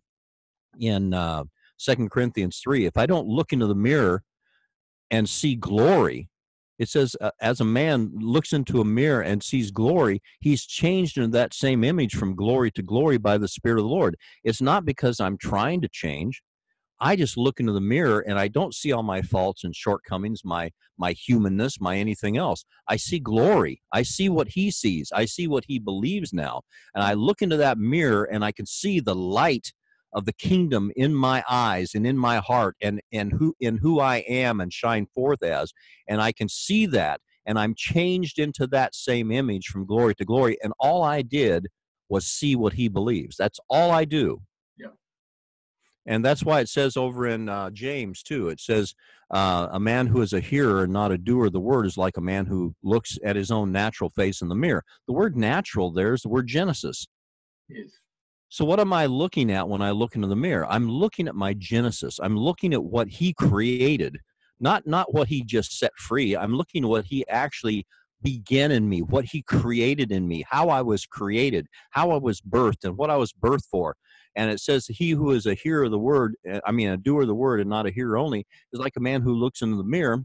[0.78, 1.42] in uh
[1.76, 4.22] second corinthians 3 if i don't look into the mirror
[5.10, 6.28] and see glory
[6.84, 11.16] it says uh, as a man looks into a mirror and sees glory he's changed
[11.16, 14.16] in that same image from glory to glory by the spirit of the lord.
[14.44, 16.42] It's not because i'm trying to change.
[17.00, 20.42] I just look into the mirror and i don't see all my faults and shortcomings
[20.44, 22.64] my my humanness my anything else.
[22.86, 23.80] I see glory.
[23.92, 25.10] I see what he sees.
[25.22, 26.60] I see what he believes now.
[26.94, 29.72] And i look into that mirror and i can see the light
[30.14, 34.00] of the kingdom in my eyes and in my heart and and who in who
[34.00, 35.72] I am and shine forth as
[36.08, 40.24] and I can see that and I'm changed into that same image from glory to
[40.24, 40.56] glory.
[40.62, 41.68] And all I did
[42.08, 43.36] was see what he believes.
[43.36, 44.40] That's all I do.
[44.78, 44.88] Yeah.
[46.06, 48.48] And that's why it says over in uh, James too.
[48.48, 48.94] It says,
[49.30, 51.96] uh, "A man who is a hearer and not a doer of the word is
[51.96, 55.36] like a man who looks at his own natural face in the mirror." The word
[55.36, 57.06] "natural" there is the word Genesis.
[57.68, 57.90] Yes.
[58.54, 60.64] So what am I looking at when I look into the mirror?
[60.70, 62.20] I'm looking at my Genesis.
[62.22, 64.20] I'm looking at what he created,
[64.60, 66.36] not not what he just set free.
[66.36, 67.84] I'm looking at what he actually
[68.22, 72.40] began in me, what he created in me, how I was created, how I was
[72.40, 73.96] birthed, and what I was birthed for.
[74.36, 76.96] And it says, He who is a hearer of the word, eh, I mean, a
[76.96, 79.62] doer of the word and not a hearer only, is like a man who looks
[79.62, 80.24] into the mirror,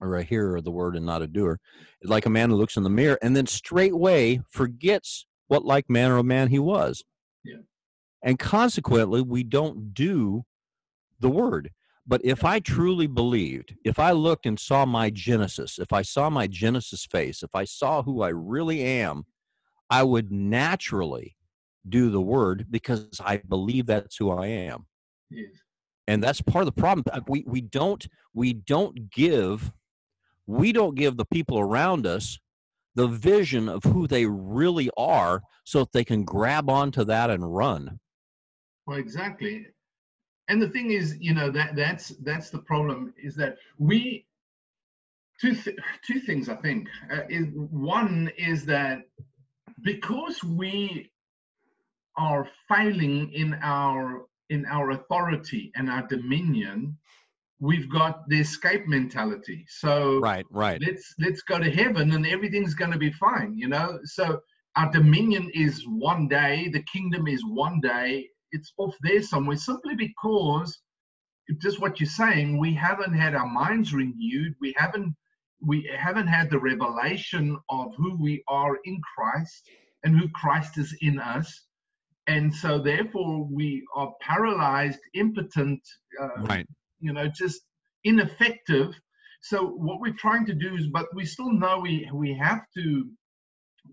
[0.00, 1.60] or a hearer of the word and not a doer,
[2.00, 5.90] is like a man who looks in the mirror and then straightway forgets what like
[5.90, 7.04] manner of man he was.
[8.22, 10.44] And consequently, we don't do
[11.20, 11.70] the word.
[12.06, 16.30] But if I truly believed, if I looked and saw my Genesis, if I saw
[16.30, 19.24] my Genesis face, if I saw who I really am,
[19.90, 21.36] I would naturally
[21.88, 24.86] do the word because I believe that's who I am.
[25.30, 25.50] Yes.
[26.08, 27.04] And that's part of the problem.
[27.12, 29.72] Uh, We we don't we don't give
[30.46, 32.38] we don't give the people around us
[32.96, 37.54] the vision of who they really are so that they can grab onto that and
[37.54, 38.00] run.
[38.86, 39.66] Well, exactly.
[40.48, 44.26] And the thing is, you know, that that's that's the problem is that we
[45.40, 46.88] two th- two things I think.
[47.12, 49.02] Uh, is one is that
[49.82, 51.10] because we
[52.16, 56.96] are failing in our in our authority and our dominion,
[57.60, 59.64] we've got the escape mentality.
[59.68, 60.80] So Right, right.
[60.84, 64.40] let's let's go to heaven and everything's going to be fine you know so
[64.76, 69.94] our dominion is one day the kingdom is one day it's off there somewhere simply
[69.94, 70.78] because
[71.60, 75.14] just what you're saying we haven't had our minds renewed we haven't
[75.64, 79.70] we haven't had the revelation of who we are in christ
[80.04, 81.62] and who christ is in us
[82.26, 85.80] and so therefore we are paralyzed impotent
[86.20, 86.66] uh, Right.
[87.06, 87.60] You know just
[88.04, 88.90] ineffective.
[89.50, 92.86] So what we're trying to do is but we still know we we have to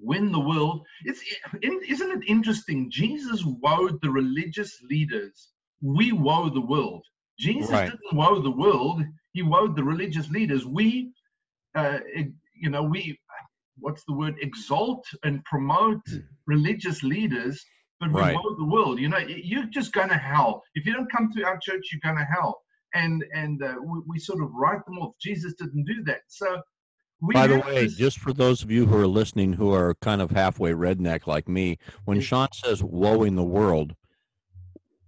[0.02, 0.78] win the world.
[1.06, 1.21] It's
[1.62, 2.89] isn't it interesting?
[2.91, 5.49] Jesus woed the religious leaders.
[5.82, 7.04] We woe the world.
[7.39, 7.91] Jesus Right.
[7.91, 9.04] didn't woe the world.
[9.34, 10.65] He woed the religious leaders.
[10.65, 11.12] We
[11.76, 11.99] uh
[12.63, 13.02] you know we
[13.80, 16.02] what's the word exalt and promote
[16.56, 17.56] religious leaders
[17.99, 18.36] but we Right.
[18.36, 18.99] woe the world.
[18.99, 19.19] You know
[19.52, 20.52] you're just going to hell.
[20.76, 22.54] If you don't come to our church you're going to hell
[22.94, 25.14] and and uh, we, we sort of write them off.
[25.20, 26.22] Jesus didn't do that.
[26.28, 26.62] So
[27.22, 29.96] we By the way, this- just for those of you who are listening who are
[29.96, 33.96] kind of halfway redneck like me, when Sean says "woe in the world,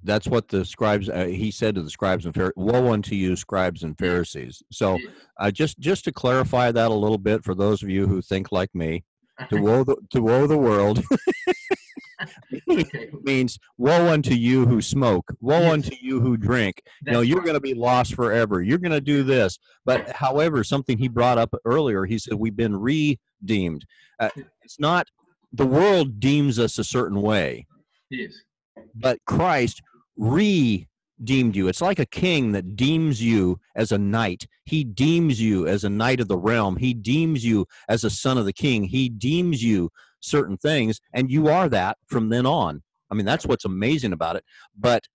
[0.04, 3.36] that's what the scribes uh, he said to the scribes and Pharisees, woe unto you
[3.36, 4.62] scribes and Pharisees.
[4.72, 5.00] So
[5.40, 8.52] uh, just just to clarify that a little bit for those of you who think
[8.52, 9.04] like me,
[9.50, 11.04] to woe the to woe the world
[12.70, 15.74] okay means woe unto you who smoke, woe Yes.
[15.74, 16.82] unto you who drink.
[17.06, 17.46] you know you're right.
[17.46, 18.62] going to be lost forever.
[18.62, 19.58] You're going to do this.
[19.86, 23.86] But however something he brought up earlier he said we've been redeemed.
[24.20, 24.30] Uh,
[24.64, 25.08] it's not
[25.54, 27.66] the world deems us a certain way.
[28.10, 28.34] Yes.
[28.96, 29.82] But christ
[30.18, 31.68] redeemed you.
[31.68, 34.48] It's like a king that deems you as a knight.
[34.66, 36.76] He deems you as a knight of the realm.
[36.78, 38.84] He deems you as a son of the king.
[38.84, 39.92] He deems you
[40.26, 42.82] certain things and you are that from then on.
[43.12, 44.44] I mean that's what's amazing about it.
[44.78, 45.08] But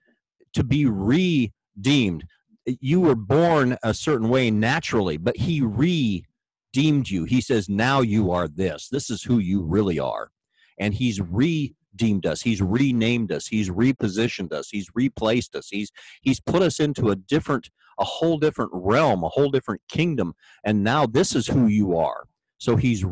[0.54, 2.24] to be redeemed
[2.66, 7.24] you were born a certain way naturally but he redeemed you.
[7.24, 8.88] He says now you are this.
[8.88, 10.30] This is who you really are.
[10.78, 12.42] And he's redeemed us.
[12.42, 13.46] He's renamed us.
[13.46, 14.68] He's repositioned us.
[14.70, 15.68] He's replaced us.
[15.70, 15.90] He's
[16.22, 20.32] he's put us into a different a whole different realm a whole different kingdom
[20.64, 22.24] and now this is who you are.
[22.58, 23.04] So he's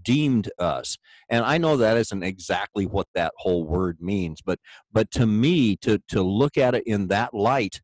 [0.00, 0.98] redeemed us.
[1.28, 4.58] And i know that isn't exactly what that whole word means but
[4.92, 7.80] but to me to to look at it in that light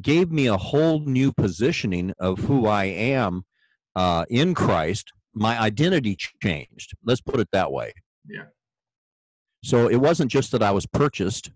[0.00, 3.42] gave me a whole new positioning of who i am
[3.96, 5.12] uh, in christ.
[5.34, 6.92] My identity changed.
[7.04, 7.92] Let's put it that way.
[8.28, 8.46] Yeah.
[9.64, 11.50] so it wasn't just that i was purchased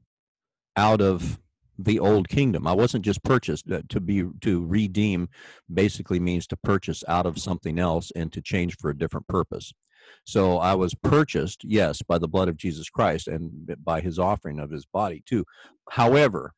[0.77, 1.39] out of
[1.79, 2.67] the old kingdom.
[2.67, 5.29] I wasn't just purchased uh, to be to redeem
[5.73, 9.73] basically means to purchase out of something else and to change for a different purpose.
[10.25, 13.51] So i was purchased yes by the blood of jesus christ and
[13.85, 15.45] by his offering of his body too.
[15.91, 16.53] However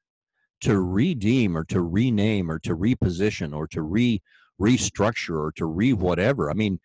[0.62, 4.22] to redeem or to rename or to reposition or to re
[4.60, 6.78] restructure or to re whatever i mean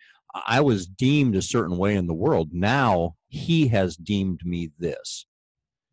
[0.48, 2.50] i was deemed a certain way in the world.
[2.52, 5.26] Now he has deemed me this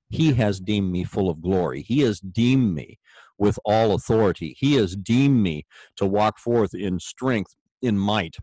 [0.08, 2.98] he has deemed me full of glory he has deemed me
[3.38, 5.64] with all authority he has deemed me
[5.96, 8.36] to walk forth in strength in might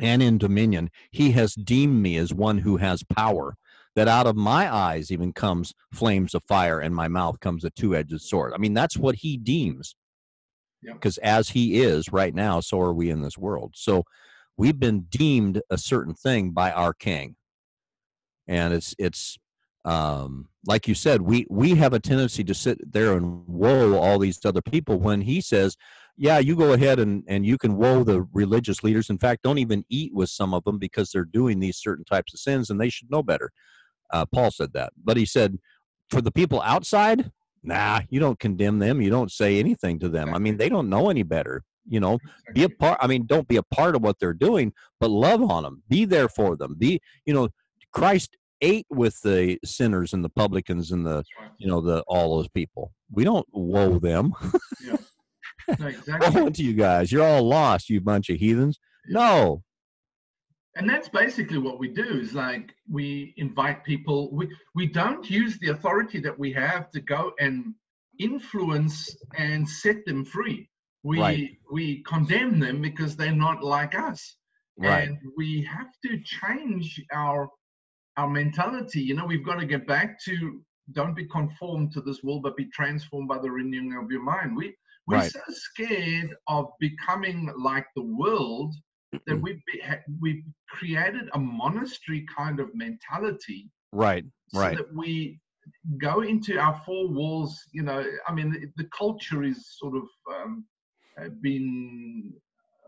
[0.00, 0.90] and in dominion.
[1.10, 3.56] He has deemed me as one who has power,
[3.94, 7.70] that out of my eyes even comes flames of fire, and my mouth comes a
[7.70, 8.52] two edged sword.
[8.54, 9.94] I mean, that's what he deems.
[10.82, 11.38] Because yeah.
[11.38, 13.72] as he is right now, so are we in this world.
[13.74, 14.04] So
[14.56, 17.34] we've been deemed a certain thing by our king.
[18.46, 19.36] And it's it's
[19.84, 24.18] um, like you said, we we have a tendency to sit there and woe all
[24.18, 25.76] these other people when he says,
[26.16, 29.08] yeah, you go ahead and, and you can woe the religious leaders.
[29.08, 32.34] In fact, don't even eat with some of them because they're doing these certain types
[32.34, 33.52] of sins and they should know better.
[34.12, 34.92] Uh, Paul said that.
[35.02, 35.58] But he said,
[36.10, 37.30] for the people outside,
[37.62, 39.00] nah, you don't condemn them.
[39.00, 40.34] You don't say anything to them.
[40.34, 41.62] I mean, they don't know any better.
[41.88, 42.18] You know,
[42.52, 42.98] be a part.
[43.00, 45.82] I mean, don't be a part of what they're doing, but love on them.
[45.88, 46.74] Be there for them.
[46.76, 47.48] Be, you know,
[47.92, 51.24] Christ ate with the sinners and the publicans and the,
[51.58, 52.92] you know, the all those people.
[53.10, 54.32] We don't woe them.
[54.84, 54.96] yeah.
[55.78, 56.50] No, exactly.
[56.50, 57.12] to you guys.
[57.12, 58.78] You're all lost, you bunch of heathens.
[59.06, 59.62] No.
[60.76, 64.30] And that's basically what we do is like we invite people.
[64.32, 67.74] We we don't use the authority that we have to go and
[68.18, 70.70] influence and set them free.
[71.02, 71.50] We right.
[71.72, 74.36] we condemn them because they're not like us.
[74.78, 75.08] Right.
[75.08, 77.48] And we have to change our
[78.18, 79.00] our mentality.
[79.00, 80.60] You know, we've got to get back to
[80.92, 84.56] don't be conformed to this world, but be transformed by the renewing of your mind.
[84.56, 84.74] We
[85.06, 85.32] we're right.
[85.32, 88.74] so scared of becoming like the world
[89.26, 89.80] that we've be,
[90.20, 93.70] we've created a monastery kind of mentality.
[93.92, 94.24] Right.
[94.48, 94.76] So right.
[94.76, 95.40] That we
[95.98, 97.58] go into our four walls.
[97.72, 100.04] You know, I mean, the, the culture is sort of
[100.34, 100.66] um,
[101.18, 102.32] uh, been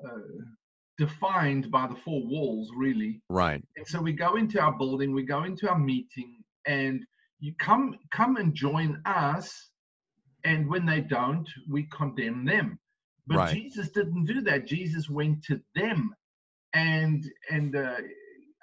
[0.05, 0.45] uh,
[1.01, 3.23] defined by the four walls, really.
[3.31, 3.65] Right.
[3.77, 7.05] And so we go into our building, we go into our meeting, and
[7.41, 9.71] you come come and join us
[10.45, 12.79] and when they don't, we condemn them.
[13.27, 13.55] But right.
[13.55, 14.67] Jesus didn't do that.
[14.67, 16.15] Jesus went to them,
[16.75, 17.97] and and uh,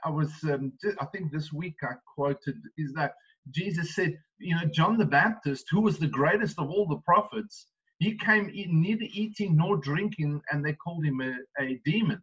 [0.03, 3.13] I was um, I think this week I quoted is that
[3.49, 7.67] Jesus said, you know, John the Baptist, who was the greatest of all the prophets,
[7.99, 12.21] he came in, neither eating nor drinking, and they called him a, a demon.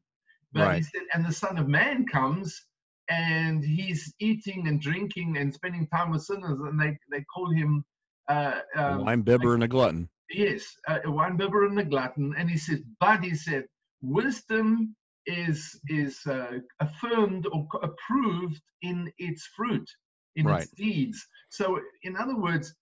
[0.52, 0.76] But right.
[0.76, 2.64] he said, and the Son of Man comes,
[3.08, 7.84] and he's eating and drinking and spending time with sinners, and they they call him
[8.28, 10.08] uh, um, a wine bibber and a glutton.
[10.30, 12.34] Yes, uh, a wine bibber and a glutton.
[12.38, 13.64] And he said, but he said,
[14.00, 14.94] wisdom
[15.26, 19.88] is is uh, affirmed or approved in its fruit,
[20.36, 20.62] in right.
[20.62, 21.26] its deeds.
[21.50, 22.74] So, in other words,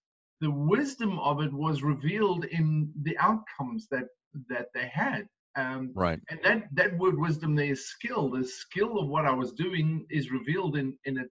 [0.43, 4.09] the wisdom of it was revealed in the outcomes that
[4.51, 5.27] that they had.
[5.57, 6.21] Um, right.
[6.31, 8.31] And that that word wisdom there is skill.
[8.31, 11.31] The skill of what I was doing is revealed in in it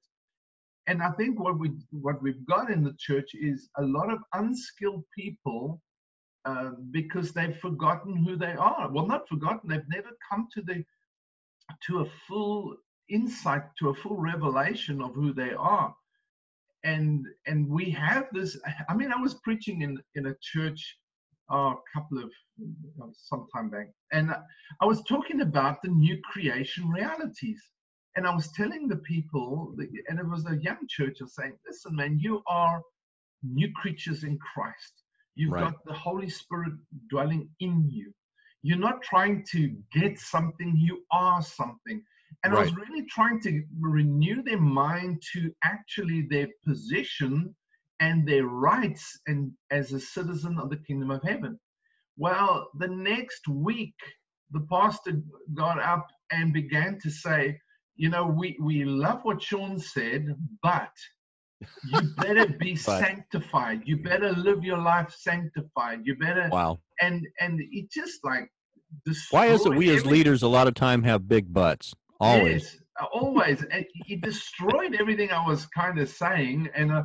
[0.87, 4.19] and I think what we what we've got in the church is a lot of
[4.33, 5.81] unskilled people
[6.45, 8.91] uh, because they've forgotten who they are.
[8.91, 10.83] Well, not forgotten; they've never come to the
[11.87, 12.75] to a full
[13.09, 15.95] insight, to a full revelation of who they are.
[16.83, 18.57] And and we have this.
[18.89, 20.97] I mean, I was preaching in in a church
[21.51, 22.31] uh, a couple of
[23.13, 24.31] some time back, and
[24.81, 27.61] I was talking about the new creation realities
[28.15, 29.73] and I was telling the people,
[30.09, 32.81] and it was a young church, I was saying, listen, man, you are
[33.41, 35.03] new creatures in Christ.
[35.35, 35.71] You've right.
[35.71, 36.73] got the Holy Spirit
[37.09, 38.13] dwelling in you.
[38.63, 42.03] You're not trying to get something, you are something.
[42.43, 42.61] And right.
[42.61, 47.55] I was really trying to renew their mind to actually their position
[47.99, 51.59] and their rights and as a citizen of the kingdom of heaven.
[52.17, 53.95] Well, the next week,
[54.51, 55.21] the pastor
[55.53, 57.59] got up and began to say,
[57.95, 60.91] you know, we, we love what Sean said, but
[61.85, 63.83] you better be sanctified.
[63.85, 66.01] You better live your life sanctified.
[66.03, 66.79] You better wow.
[67.01, 68.49] And and it just like
[69.29, 69.97] why is it we everything.
[69.97, 71.93] as leaders a lot of time have big butts?
[72.21, 73.63] Always, yes, always.
[73.71, 77.03] and he destroyed everything I was kind of saying, and uh,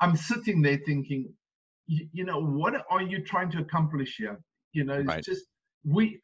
[0.00, 1.32] I'm sitting there thinking,
[1.86, 4.40] you, you, know, what are you trying to accomplish here?
[4.72, 5.22] You know, it's right.
[5.22, 5.44] just
[5.84, 6.20] we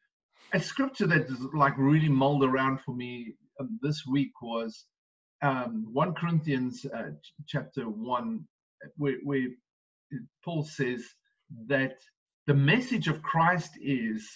[0.53, 4.85] a scripture that is like really mulled around for me um, this week was
[5.41, 7.11] um, 1 Corinthians uh,
[7.47, 8.45] chapter 1,
[8.97, 9.47] where, where
[10.43, 11.03] Paul says
[11.67, 11.97] that
[12.47, 14.27] the message of Christ is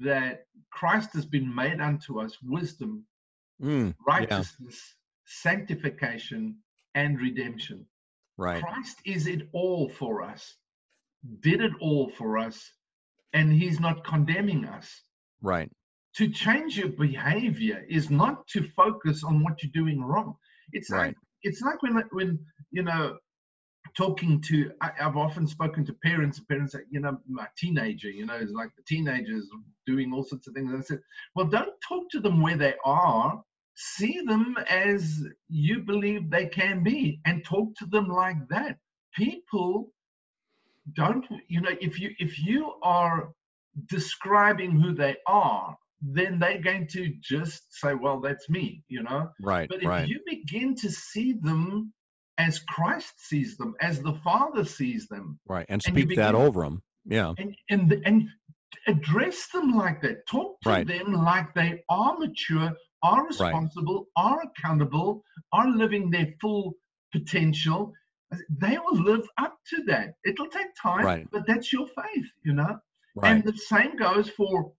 [0.00, 3.04] that Christ has been made unto us wisdom,
[3.62, 5.52] mm, righteousness, yeah.
[5.52, 6.56] sanctification,
[6.94, 7.86] and redemption.
[8.36, 8.62] Right.
[8.62, 10.56] Christ is it all for us,
[11.40, 12.70] did it all for us,
[13.32, 15.02] and he's not condemning us.
[15.42, 15.70] Right
[16.16, 20.34] to change your behavior is not to focus on what you're doing wrong.
[20.72, 21.08] It's right.
[21.08, 22.38] like it's like when when
[22.70, 23.18] you know
[23.96, 28.26] talking to I, have often spoken to parents parents say you know my teenager you
[28.26, 29.48] know is like the teenagers
[29.86, 30.70] doing all sorts of things.
[30.70, 31.00] And i said
[31.34, 33.42] well don't talk to them where they are.
[33.78, 38.78] See them as you believe they can be and talk to them like that.
[39.14, 39.90] People
[40.94, 43.30] don't you know if you if you are
[43.86, 49.28] describing who they are then they're going to just say well that's me you know?
[49.40, 50.08] Right but if right.
[50.08, 51.92] you begin to see them
[52.38, 56.34] as christ sees them as the father sees them right and and you speak that
[56.34, 58.28] over them yeah and and and
[58.86, 60.86] address them like that talk to Right.
[60.86, 62.72] them like they are mature
[63.02, 65.22] are responsible are accountable
[65.52, 66.74] are living their full
[67.12, 67.92] potential
[68.50, 71.28] they will live up to that it'll take time Right.
[71.30, 72.78] but that's your faith you know
[73.14, 74.72] right and the same goes for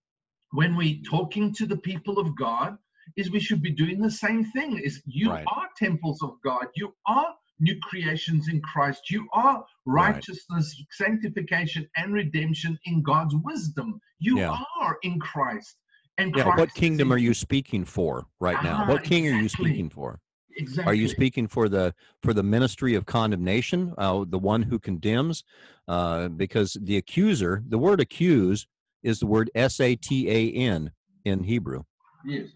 [0.51, 2.77] when we're talking to the people of God,
[3.15, 4.79] is we should be doing the same thing.
[4.79, 5.45] Is you Right.
[5.47, 10.13] are temples of God, you are new creations in Christ, you are Right.
[10.15, 13.99] righteousness, sanctification, and redemption in God's wisdom.
[14.19, 14.57] You Yeah.
[14.79, 15.77] are in Christ.
[16.17, 19.27] And yeah Christ what kingdom in are you speaking for right now Ah, what king
[19.27, 20.19] are you speaking for
[20.57, 20.91] Exactly.
[20.91, 21.93] Are you speaking for the
[22.23, 25.43] for the ministry of condemnation, uh, the one who condemns?
[25.87, 28.65] Uh, because the accuser, the word accuse,
[29.03, 30.91] is the word S A T A N
[31.25, 31.83] in Hebrew.
[32.25, 32.47] Yes.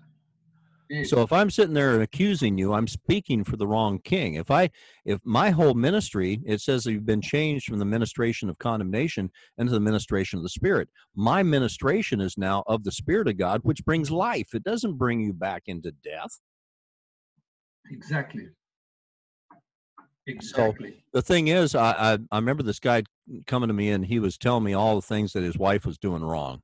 [1.04, 4.36] So if I'm sitting there and accusing you, I'm speaking for the wrong king.
[4.36, 4.70] If I
[5.06, 9.32] if my whole ministry, it says that you've been changed from the ministration of condemnation
[9.58, 10.90] into the ministration of the Spirit.
[11.16, 14.54] My ministration is now of the Spirit of God, which brings life.
[14.54, 16.40] It doesn't bring you back into death.
[17.90, 18.48] exactly.
[20.28, 21.04] Exactly.
[21.14, 23.04] the thing is, I, I I remember this guy
[23.48, 25.98] coming to me and he was telling me all the things that his wife was
[25.98, 26.62] doing wrong.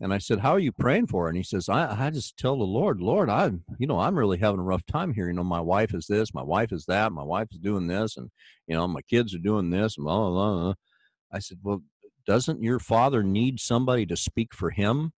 [0.00, 2.58] And I said, "How are you praying for?" And he says, "I I just tell
[2.58, 5.28] the Lord, Lord, I you know I'm really having a rough time here.
[5.28, 8.16] You know, my wife is this, my wife is that, my wife is doing this,
[8.16, 8.30] and
[8.66, 10.74] you know my kids are doing this, and blah blah blah." blah."
[11.32, 11.82] I said, "Well,
[12.26, 15.12] doesn't your father need somebody to speak for him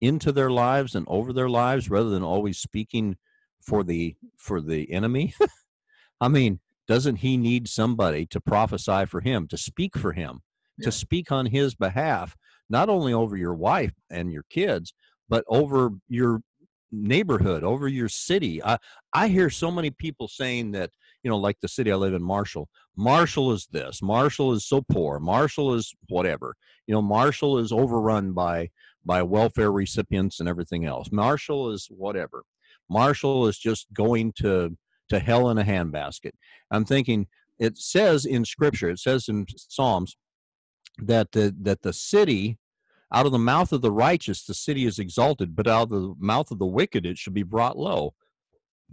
[0.00, 3.16] into their lives and over their lives rather than always speaking
[3.60, 5.34] for the for the enemy?"
[6.20, 10.40] I mean, doesn't he need somebody to prophesy for him, to speak for him,
[10.78, 10.86] Yeah.
[10.86, 12.36] to speak on his behalf,
[12.68, 14.94] not only over your wife and your kids,
[15.28, 16.40] but over your
[16.92, 18.62] neighborhood, over your city?
[18.62, 18.78] I,
[19.12, 20.90] I hear so many people saying that,
[21.22, 22.68] you know, like the city I live in, Marshall.
[22.96, 26.54] Marshall is this, Marshall is so poor, Marshall is whatever.
[26.86, 28.70] You know, Marshall is overrun by
[29.04, 31.12] by welfare recipients and everything else.
[31.12, 32.42] Marshall is whatever.
[32.90, 34.76] Marshall is just going to
[35.08, 36.32] to hell in a handbasket.
[36.70, 40.16] I'm thinking it says in scripture, it says in Psalms
[40.98, 42.58] that the that the city
[43.12, 46.14] out of the mouth of the righteous the city is exalted, but out of the
[46.18, 48.14] mouth of the wicked it should be brought low.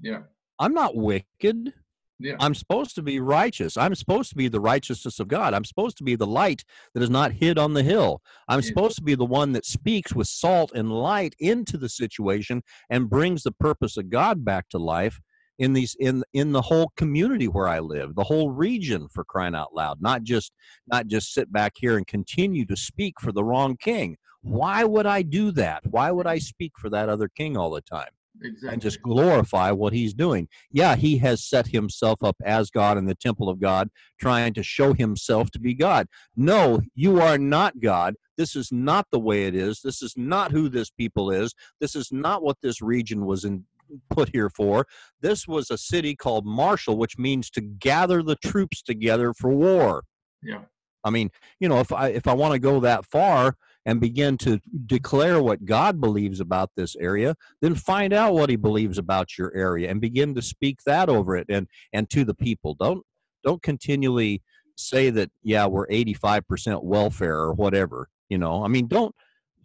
[0.01, 0.22] Yeah.
[0.60, 1.74] I'm not wicked.
[2.20, 2.36] Yeah.
[2.39, 3.76] I'm supposed to be righteous.
[3.76, 5.54] I'm supposed to be the righteousness of God.
[5.54, 8.22] I'm supposed to be the light that is not hid on the hill.
[8.47, 8.68] I'm Yes.
[8.68, 13.10] supposed to be the one that speaks with salt and light into the situation and
[13.10, 15.20] brings the purpose of God back to life
[15.60, 19.56] in these in in the whole community where I live, the whole region for crying
[19.56, 20.01] out loud.
[20.01, 20.51] Not just
[20.88, 24.18] not just sit back here and continue to speak for the wrong king.
[24.41, 25.84] Why would I do that?
[25.86, 28.10] Why would I speak for that other king all the time?
[28.41, 28.74] Exactly.
[28.74, 30.47] and just glorify what he's doing.
[30.72, 33.89] Yeah, he has set himself up as God in the temple of God,
[34.20, 36.08] trying to show himself to be God.
[36.36, 38.16] No, you are not God.
[38.36, 39.82] This is not the way it is.
[39.82, 41.54] This is not who this people is.
[41.80, 43.66] This is not what this region was in,
[44.10, 44.86] put here for.
[45.22, 50.04] This was a city called Marshall, which means to gather the troops together for war.
[50.42, 50.62] yeah.
[51.04, 53.56] I mean, you know, if I if I want to go that far
[53.86, 58.56] and begin to declare what God believes about this area, then find out what he
[58.56, 62.34] believes about your area and begin to speak that over it and and to the
[62.34, 62.76] people.
[62.76, 63.04] Don't
[63.44, 64.42] don't continually
[64.78, 68.64] say that yeah, we're 85% welfare or whatever, you know.
[68.64, 69.14] I mean, don't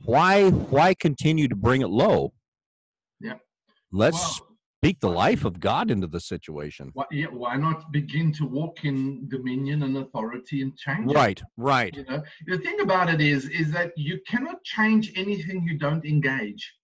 [0.05, 2.33] why why continue to bring it low?
[3.93, 4.49] Let's Well,
[4.81, 6.91] speak the life of God into the situation.
[6.95, 11.11] why, yeah, why not begin to walk in dominion and authority and change?
[11.11, 11.15] it?
[11.15, 11.95] Right, right.
[11.95, 16.05] You know, the thing about it is, is that you cannot change anything you don't
[16.05, 16.75] engage.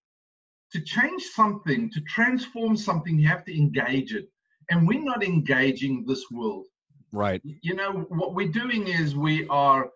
[0.71, 4.27] To change something, to transform something, you have to engage it.
[4.69, 6.65] And we're not engaging this world.
[7.11, 7.41] Right.
[7.61, 9.89] You know, what we're doing is we are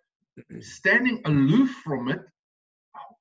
[0.61, 2.21] standing aloof from it,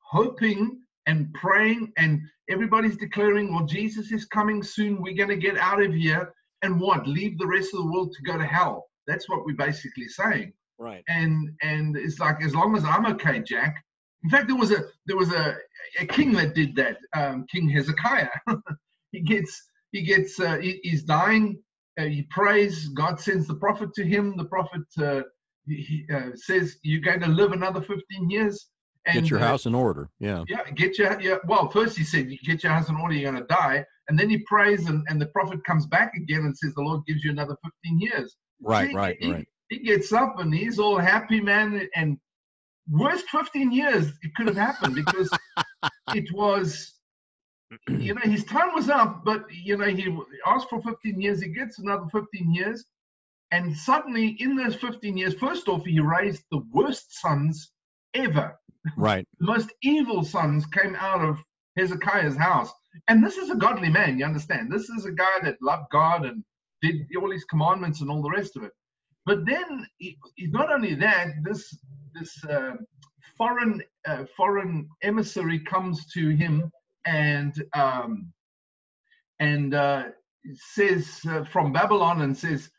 [0.09, 5.03] hoping and praying, and everybody's declaring, well, Jesus is coming soon.
[5.03, 6.33] We're going to get out of here.
[6.63, 7.07] And what?
[7.09, 8.87] Leave the rest of the world to go to hell.
[9.09, 11.03] That's what we're basically saying Right.
[11.09, 13.85] and and it's like as long as I'm okay, Jack.
[14.25, 15.57] In fact, there was a there was a,
[16.01, 18.29] a king that did that, um, King Hezekiah.
[19.13, 21.61] he gets he gets uh, he, he's dying,
[21.99, 22.89] uh, he prays.
[22.91, 24.37] God sends the prophet to him.
[24.37, 25.23] The prophet uh,
[25.67, 28.69] he, uh, says, "You're going to live another 15 years."
[29.07, 30.11] And, get your house in order.
[30.21, 30.45] Yeah.
[30.49, 30.69] Yeah.
[30.71, 31.37] Get your yeah.
[31.47, 33.15] Well, first he said, "You get your house in order.
[33.15, 36.41] You're going to die." And then he prays, and, and the prophet comes back again
[36.41, 38.91] and says, "The Lord gives you another 15 years." Right.
[38.91, 39.17] See, right.
[39.21, 39.49] he, right.
[39.71, 41.89] He gets up and he's all happy, man.
[41.95, 42.19] And
[42.91, 45.31] worst 15 years it could have happened because
[46.15, 46.95] it was
[47.89, 51.49] you know, his time was up, but you know, he asked for 15 years, he
[51.49, 52.85] gets another 15 years,
[53.51, 57.71] and suddenly in those 15 years, first off, he raised the worst sons
[58.15, 58.59] ever.
[58.97, 59.27] Right.
[59.39, 61.39] the most evil sons came out of
[61.77, 62.71] Hezekiah's house.
[63.09, 64.73] And this is a godly man, you understand?
[64.73, 66.43] This is a guy that loved God and
[66.83, 68.73] did all his commandments and all the rest of it.
[69.27, 71.77] But then, he, not only that, this
[72.15, 72.73] this uh,
[73.37, 76.71] foreign uh, foreign emissary comes to him
[77.05, 78.33] and um,
[79.39, 80.05] and uh,
[80.55, 82.71] says uh, from Babylon and says,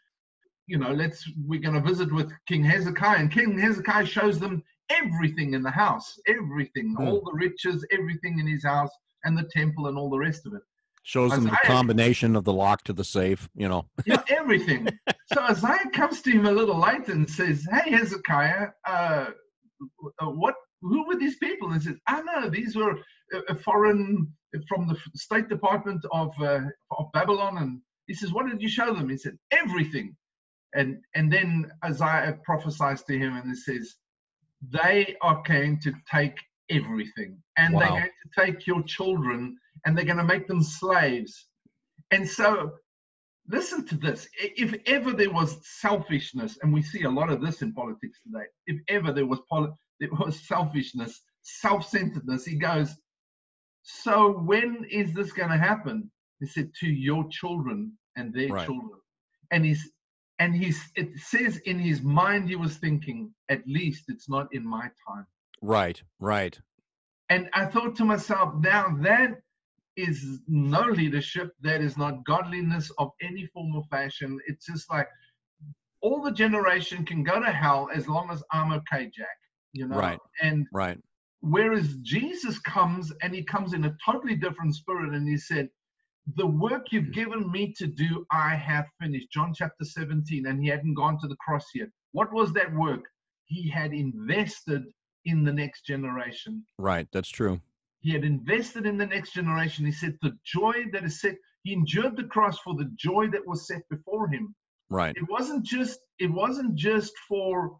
[0.68, 4.64] you know, let's we're going to visit with King Hezekiah, and King Hezekiah shows them
[4.90, 7.08] everything in the house, everything, Hmm.
[7.08, 8.92] all the riches, everything in his house,
[9.24, 10.62] and the temple, and all the rest of it.
[11.04, 13.50] Shows them the combination of the lock to the safe.
[13.56, 13.86] You know.
[14.06, 14.88] Yeah, everything.
[15.34, 19.28] so Isaiah comes to him a little later and says, "Hey Hezekiah, uh,
[20.22, 20.56] what?
[20.82, 22.98] Who were these people?" And he says, "I know these were
[23.34, 24.32] a, a foreign
[24.68, 26.62] from the State Department of uh,
[26.92, 30.16] of Babylon." And he says, "What did you show them?" He said, "Everything."
[30.76, 33.96] And and then Isaiah prophesies to him and he says,
[34.62, 36.38] "They are going to take
[36.70, 41.47] everything, and they're going to take your children, and they're going to make them slaves."
[42.12, 42.78] And so
[43.47, 44.28] listen to this.
[44.38, 48.45] If ever there was selfishness, and we see a lot of this in politics today,
[48.68, 52.95] if ever there was poli- there was selfishness, self-centeredness, he goes,
[53.84, 58.66] "So when is this going to happen?" He said, "To your children and their Right.
[58.66, 58.99] children."
[59.51, 59.91] And he's
[60.40, 64.66] and he's it says in his mind he was thinking, "At least it's not in
[64.66, 65.28] my time."
[65.62, 66.02] Right.
[66.20, 66.60] Right.
[67.30, 69.42] And I thought to myself, now that
[69.96, 71.52] is no leadership.
[71.62, 74.40] That is not godliness of any form or fashion.
[74.48, 75.08] It's just like
[76.02, 79.28] all the generation can go to hell as long as I'm okay, Jack.
[79.74, 79.98] You know?
[79.98, 80.20] Right.
[80.42, 80.98] And Right.
[81.42, 85.70] whereas Jesus comes and he comes in a totally different spirit and he said,
[86.36, 87.11] The work you've hmm.
[87.11, 89.32] given me to do, I have finished.
[89.32, 91.89] John chapter 17, and he hadn't gone to the cross yet.
[92.11, 93.03] What was that work?
[93.45, 94.84] He had invested
[95.26, 97.07] in the next generation Right.
[97.11, 97.61] That's true.
[98.01, 99.86] he had invested in the next generation.
[99.86, 103.45] He said, The joy that is set, he endured the cross for the joy that
[103.45, 104.55] was set before him.
[104.89, 105.15] Right.
[105.15, 107.78] It wasn't just, it wasn't just for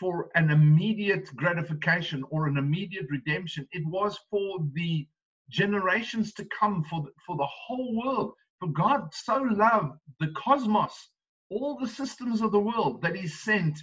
[0.00, 3.68] for an immediate gratification or an immediate redemption.
[3.72, 5.06] It was for the
[5.52, 8.34] generations to come, for the, for the whole world.
[8.60, 10.94] For God so loved the cosmos,
[11.50, 13.78] all the systems of the world, that He sent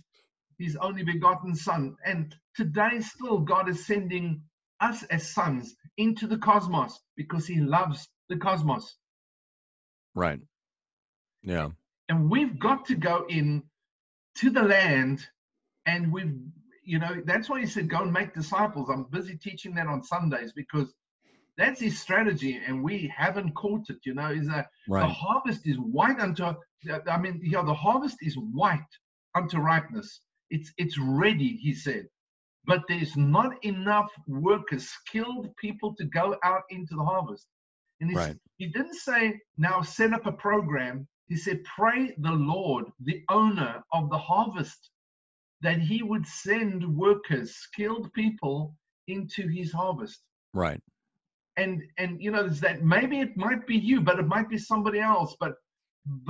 [0.60, 1.96] His only begotten Son.
[2.06, 4.42] And today, still, God is sending
[4.82, 8.98] us as sons into the cosmos because He loves the cosmos.
[10.16, 10.42] Right.
[11.44, 11.70] Yeah.
[12.10, 13.64] and we've got to go in
[14.38, 15.26] to the land
[15.88, 16.36] and we've
[16.86, 20.04] you know that's why he said go and make disciples i'm busy teaching that on
[20.04, 20.94] sundays because
[21.60, 25.78] that's his strategy and we haven't caught it you know is that the harvest is
[25.97, 26.43] white unto
[27.16, 28.93] i mean yeah the harvest is white
[29.36, 30.22] unto ripeness.
[30.49, 32.07] It's it's ready he said.
[32.66, 37.47] But there's not enough workers skilled people to go out into the harvest.
[38.01, 38.38] And Right.
[38.57, 41.07] he didn't say now set up a program.
[41.28, 44.91] He said pray the lord the owner of the harvest
[45.62, 48.76] that he would send workers skilled people
[49.07, 50.20] into his harvest.
[50.53, 50.82] Right.
[51.60, 54.57] And and you know there's that maybe it might be you but it might be
[54.57, 55.53] somebody else but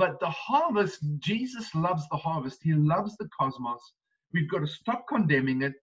[0.02, 2.58] but the harvest jesus loves the harvest.
[2.62, 3.80] He loves the cosmos.
[4.34, 5.74] We've got to stop condemning it.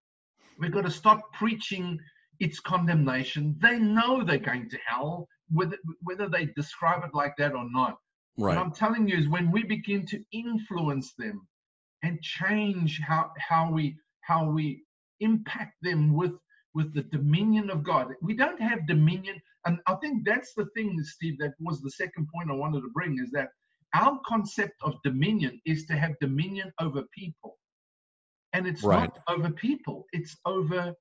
[0.59, 1.99] We've got to stop preaching
[2.39, 3.55] its condemnation.
[3.61, 5.77] They know they're going to hell whether
[6.07, 7.97] whether they describe it like that or not.
[8.35, 8.57] What Right.
[8.57, 11.37] i'm telling you is when we begin to influence them
[12.03, 13.85] and change how how we
[14.21, 14.83] how we
[15.19, 16.33] impact them with
[16.77, 18.13] with the dominion of God.
[18.21, 21.39] We don't have dominion, and I think that's the thing, Steve.
[21.39, 23.49] That was the second point I wanted to bring is that
[23.95, 27.57] our concept of dominion is to have dominion over people,
[28.53, 29.11] and it's Right.
[29.11, 30.93] not over people; it's over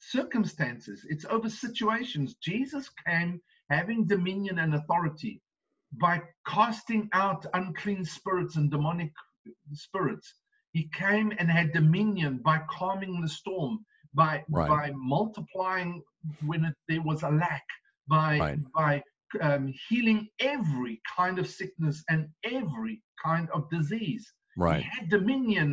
[0.00, 2.36] circumstances, it's over situations.
[2.42, 3.40] Jesus came
[3.70, 5.40] having dominion and authority
[5.92, 9.12] by casting out unclean spirits and demonic
[9.72, 10.34] spirits.
[10.72, 13.84] He came and had dominion by calming the storm,
[14.16, 14.68] by Right.
[14.68, 16.02] by multiplying
[16.44, 17.64] when it, there was a lack,
[18.08, 18.58] by Right.
[18.74, 19.02] by
[19.40, 24.24] um, healing every kind of sickness and every kind of disease.
[24.56, 24.82] Right.
[24.82, 25.68] He had dominion.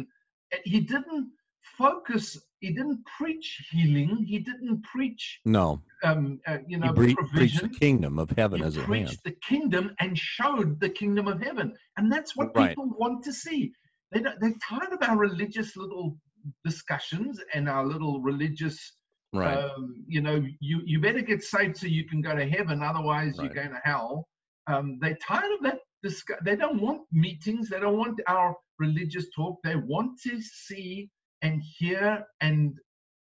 [0.53, 1.31] Uh, He didn't
[1.77, 2.25] focus.
[2.59, 4.11] He didn't preach healing.
[4.31, 5.81] He didn't preach, No.
[6.03, 8.87] um, uh, you know, He bre- preached the kingdom of heaven He as hand.
[8.87, 11.67] preached the kingdom and showed the kingdom of heaven,
[11.97, 12.69] and that's what Right.
[12.69, 13.71] people want to see.
[14.11, 16.17] They don't, they're tired of our religious little
[16.63, 18.93] discussions and our little religious
[19.35, 19.57] Right.
[19.57, 23.39] um, you know, you, you better get saved so you can go to heaven, otherwise
[23.39, 23.45] Right.
[23.45, 24.27] you're going to hell.
[24.67, 25.79] Um, they're tired of that.
[26.03, 27.69] Discuss- they don't want meetings.
[27.69, 29.57] They don't want our religious talk.
[29.63, 31.09] They want to see
[31.41, 32.77] and hear and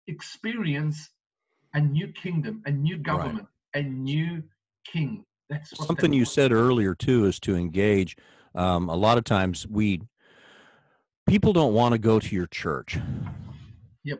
[0.07, 1.09] experience
[1.73, 4.41] a new kingdom, a new government, a new
[4.85, 5.25] king.
[5.49, 8.15] That's what Something you said earlier too is to engage.
[8.55, 10.01] Um, a lot of times we
[11.29, 12.97] people don't want to go to your church.
[14.03, 14.19] Yep.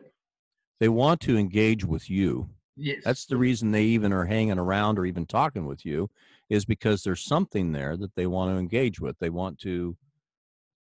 [0.78, 2.48] They want to engage with you.
[2.76, 3.02] Yes.
[3.04, 6.08] That's the reason they even are hanging around or even talking with you
[6.48, 9.18] is because there's something there that they want to engage with.
[9.18, 9.96] They want to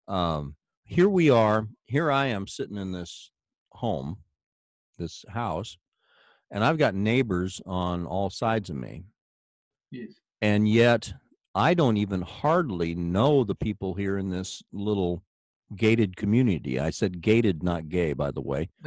[0.06, 0.54] um
[0.84, 3.30] here we are, here I am sitting in this
[3.72, 4.18] home,
[4.98, 5.76] this house,
[6.50, 9.04] and I've got neighbors on all sides of me.
[9.90, 10.12] yes.
[10.40, 11.12] And yet
[11.54, 15.22] I don't even hardly know the people here in this little
[15.76, 16.80] gated community.
[16.80, 18.70] I said gated, not gay, by the way.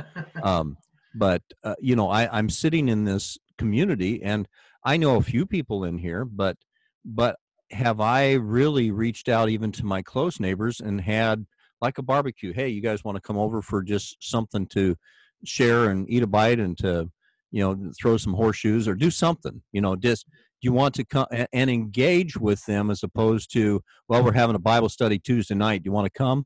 [0.44, 0.78] Um,
[1.14, 4.48] but uh, you know I, i'm sitting in this community and
[4.86, 6.58] i know a few people in here but
[7.04, 7.36] but
[7.72, 11.46] have i really reached out even to my close neighbors and had
[11.82, 12.54] like a barbecue?
[12.54, 14.96] Hey you guys want to come over for just something to
[15.44, 17.10] share and eat a bite and to
[17.52, 20.28] you know throw some horseshoes or do something you know just
[20.62, 24.60] you want to come and engage with them as opposed to well we're having a
[24.60, 26.46] bible study tuesday night do you want to come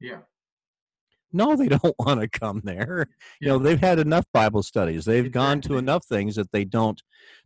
[0.00, 0.18] yeah.
[1.32, 3.06] no, they don't want to come there.
[3.40, 5.04] You know, they've had enough Bible studies.
[5.04, 7.00] They've gone to enough things that they don't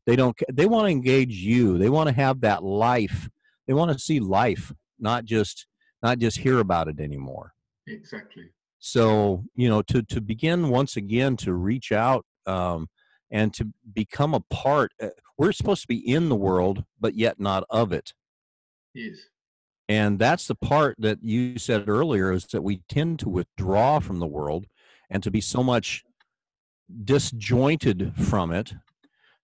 [0.06, 1.78] they don't they want to engage you.
[1.78, 3.28] They want to have that life.
[3.66, 5.66] They want to see life, not just
[6.02, 7.52] not just hear about it anymore.
[7.86, 8.50] Exactly.
[8.78, 12.88] So, you know, to to begin once again to reach out um
[13.30, 17.38] and to become a part uh, we're supposed to be in the world but yet
[17.38, 18.12] not of it.
[18.94, 19.16] Yes.
[19.92, 24.20] And that's the part that you said earlier is that we tend to withdraw from
[24.20, 24.64] the world
[25.10, 26.02] and to be so much
[27.04, 28.72] disjointed from it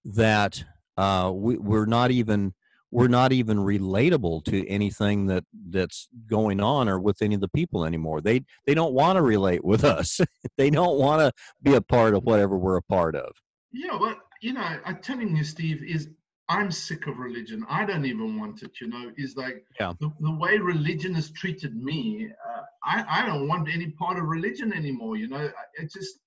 [0.06, 0.64] that
[0.96, 2.54] uh, we, we're not even
[2.90, 7.48] we're not even relatable to anything that that's going on or with any of the
[7.48, 8.22] people anymore.
[8.22, 10.18] They they don't want to relate with us.
[10.56, 11.30] they don't want to
[11.62, 13.36] be a part of whatever we're a part of.
[13.70, 16.08] Yeah, but you know, I'm telling you, Steve, is
[16.48, 17.64] I'm sick of religion.
[17.68, 19.92] I don't even want it, you know, is like Yeah.
[20.00, 22.30] the, the way religion has treated me.
[22.48, 25.46] Uh, I, I don't want any part of religion anymore, you know.
[25.46, 26.18] I- It just,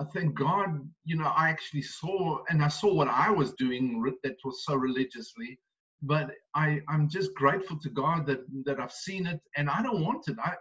[0.00, 0.68] I thank God,
[1.04, 4.74] you know, I actually saw, and I saw what I was doing that was so
[4.74, 5.58] religiously,
[6.02, 10.02] but I, I'm just grateful to God that, that I've seen it and I don't
[10.04, 10.36] want it.
[10.44, 10.54] I,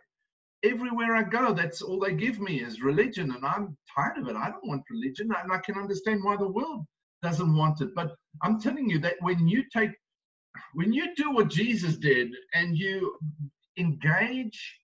[0.64, 4.36] everywhere I go, that's all they give me is religion, and I'm tired of it.
[4.36, 6.86] I don't want religion, and I can understand why the world
[7.22, 7.90] doesn't want it.
[7.96, 9.92] But I'm telling you that when you take,
[10.74, 13.18] when you do what Jesus did, and you
[13.78, 14.80] engage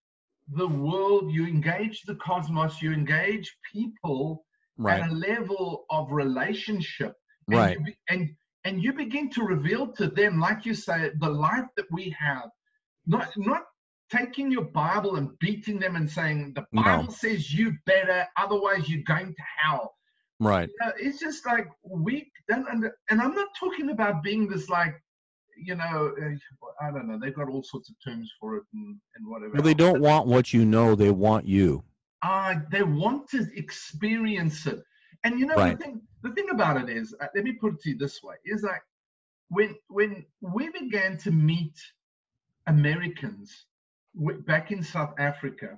[0.50, 5.02] the world, you engage the cosmos, you engage people Right.
[5.04, 7.14] at a level of relationship,
[7.48, 7.78] and Right.
[7.80, 11.86] You and and you begin to reveal to them, like you say, the life that
[11.92, 12.50] we have,
[13.06, 13.64] not not
[14.10, 16.82] taking your Bible and beating them and saying the No.
[16.84, 19.96] Bible says you better, otherwise you're going to hell.
[20.48, 20.70] Right.
[20.70, 22.32] You know, it's just like weak.
[22.50, 24.96] don't under, and I'm not talking about being this like,
[25.58, 27.20] you know, uh, I don't know.
[27.20, 29.54] They've got all sorts of terms for it and, and whatever.
[29.54, 30.96] Well, they don't want what you know.
[30.96, 31.84] They want you.
[32.24, 34.82] uh, they want to experience it.
[35.24, 35.78] And you know Right.
[35.78, 38.22] the thing the thing about it is, uh, let me put it to you this
[38.24, 38.82] way: is like
[39.50, 41.78] when when we began to meet
[42.68, 43.66] Americans
[44.46, 45.78] back in South Africa,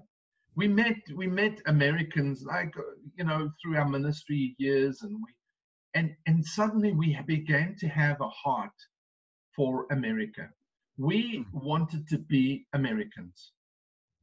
[0.55, 2.73] we met we met Americans like
[3.17, 5.33] you know through our ministry years, and we
[5.93, 8.77] and and suddenly we began to have a heart
[9.55, 10.49] for America.
[10.97, 11.65] We mm-hmm.
[11.65, 13.51] wanted to be Americans.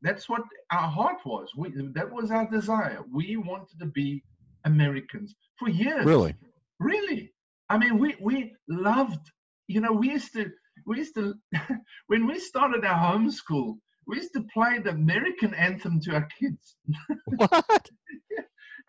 [0.01, 1.51] That's what our heart was.
[1.57, 3.01] We, that was our desire.
[3.13, 4.25] We wanted to be
[4.65, 6.05] Americans for years.
[6.05, 6.35] Really?
[6.81, 7.33] Really.
[7.69, 9.31] I mean, we we loved.
[9.69, 10.51] You know, we used to
[10.87, 11.35] we used to
[12.07, 16.77] when we started our homeschool, we used to play the American anthem to our kids.
[17.37, 17.89] What?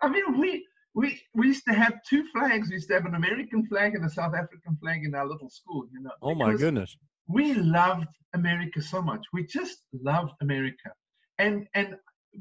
[0.01, 2.69] I mean, we we we used to have two flags.
[2.69, 5.49] We used to have an American flag and a South African flag in our little
[5.49, 5.85] school.
[5.91, 6.11] You know.
[6.21, 6.97] Oh my goodness.
[7.27, 9.23] we loved America so much.
[9.33, 10.91] We just loved America,
[11.39, 11.95] and and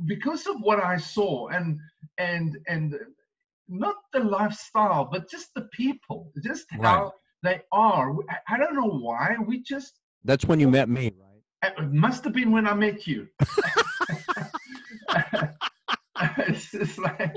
[0.06, 1.78] because of what I saw, and
[2.18, 2.94] and and
[3.68, 7.12] not the lifestyle, but just the people, just how
[7.42, 8.14] They are.
[8.30, 9.36] I, I don't know why.
[9.44, 10.00] We just.
[10.24, 11.31] That's when you met me, right?
[11.62, 13.28] It must have been when I met you.
[16.38, 17.36] it's just like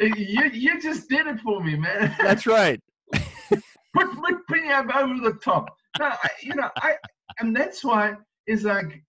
[0.00, 2.14] you you just did it for me, man.
[2.20, 2.80] That's right.
[3.12, 4.08] put
[4.48, 5.76] put up over the top.
[5.98, 6.94] No, I, you know, I
[7.38, 8.14] and that's why
[8.46, 9.02] it's like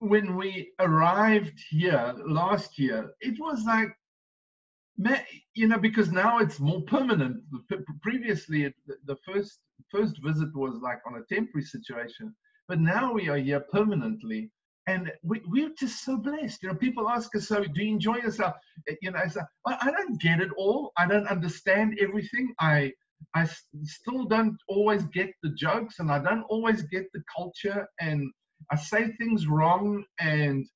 [0.00, 3.88] when we arrived here last year, it was like,
[5.54, 7.42] you know, because now it's more permanent.
[8.02, 8.72] Previously,
[9.06, 9.58] the first
[9.90, 12.34] first visit was like on a temporary situation,
[12.68, 14.50] but now we are here permanently,
[14.86, 16.62] and we, we're just so blessed.
[16.62, 18.54] You know, people ask us, "So, do you enjoy yourself?"
[18.88, 20.92] Eh, you know, I, say, I don't get it all.
[20.98, 22.54] I don't understand everything.
[22.60, 22.92] I
[23.34, 23.48] I
[23.84, 28.30] still don't always get the jokes, and I don't always get the culture, and
[28.70, 30.04] I say things wrong.
[30.20, 30.66] And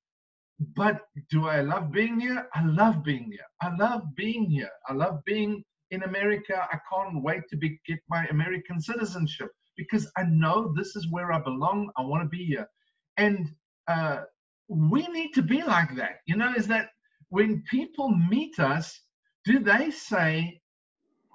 [0.75, 2.47] but do I love being here?
[2.53, 3.47] I love being here.
[3.61, 4.71] I love being here.
[4.87, 6.67] I love being in America.
[6.71, 11.31] I can't wait to be, get my American citizenship because I know this is where
[11.31, 11.89] I belong.
[11.97, 12.67] I want to be here,
[13.17, 13.49] and
[13.87, 14.21] uh,
[14.67, 16.17] we need to be like that.
[16.25, 16.89] You know, is that
[17.29, 18.99] when people meet us,
[19.45, 20.61] do they say,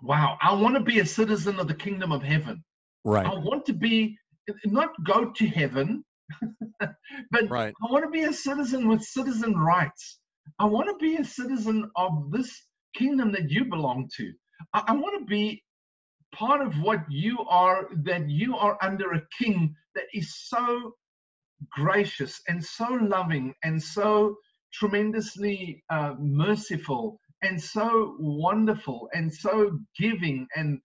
[0.02, 2.64] wow, I want to be a citizen of the kingdom of heaven.
[3.04, 3.26] Right.
[3.26, 4.16] I want to be,
[4.64, 6.04] not go to heaven,
[6.80, 7.74] but right.
[7.82, 10.20] I want to be a citizen with citizen rights.
[10.58, 12.50] I want to be a citizen of this
[12.94, 14.32] kingdom that you belong to.
[14.74, 15.62] I, I want to be
[16.34, 20.94] part of what you are, that you are under a king that is so
[21.70, 24.36] gracious and so loving and so
[24.72, 30.80] tremendously uh, merciful and so wonderful and so giving and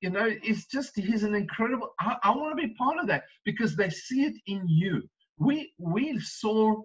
[0.00, 3.24] you know it's just he's an incredible I, I want to be part of that
[3.44, 5.02] because they see it in you.
[5.38, 6.82] We we saw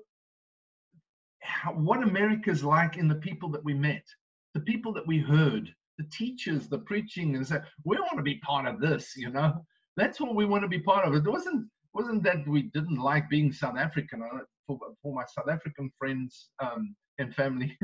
[1.42, 4.04] how, what america's like in the people that we met
[4.54, 8.38] the people that we heard the teachers the preaching and said we want to be
[8.38, 9.54] part of this you know
[9.98, 13.30] that's what we want to be part of it wasn't wasn't that we didn't like
[13.30, 14.24] being south african
[14.68, 17.78] for, for my south african friends um, and family.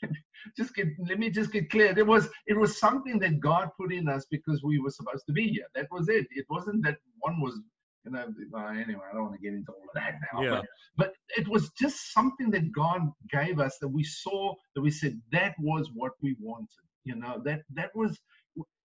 [0.56, 1.96] just get let me just get clear.
[1.98, 5.32] It was it was something that God put in us because we were supposed to
[5.32, 5.66] be here.
[5.74, 6.26] That was it.
[6.30, 7.58] It wasn't that one was
[8.04, 8.26] you know
[8.68, 10.42] anyway, I don't want to get into all of that now.
[10.42, 10.50] Yeah.
[10.50, 14.90] But, but it was just something that God gave us that we saw that we
[14.90, 16.68] said that was what we wanted.
[17.04, 18.18] You know, that that was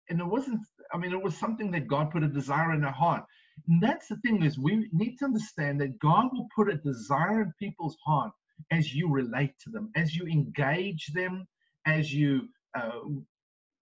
[0.10, 0.60] and it wasn't
[0.92, 3.24] i mean it was something that god put a desire in our heart
[3.68, 7.44] and that's the thing is we need to understand that god will put a desire
[7.44, 8.32] in people's heart
[8.72, 11.48] as you relate to them, as you engage them,
[11.86, 12.48] as you
[12.78, 13.02] uh,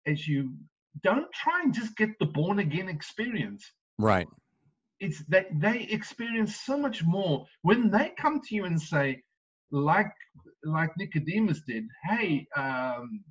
[0.07, 0.53] as you
[1.03, 3.65] don't try and just get the born again experience.
[3.99, 4.27] Right.
[5.01, 9.23] It's that they experience so much more when they come to you and say,
[9.71, 10.13] like
[10.65, 13.23] like Nicodemus did, hey, um,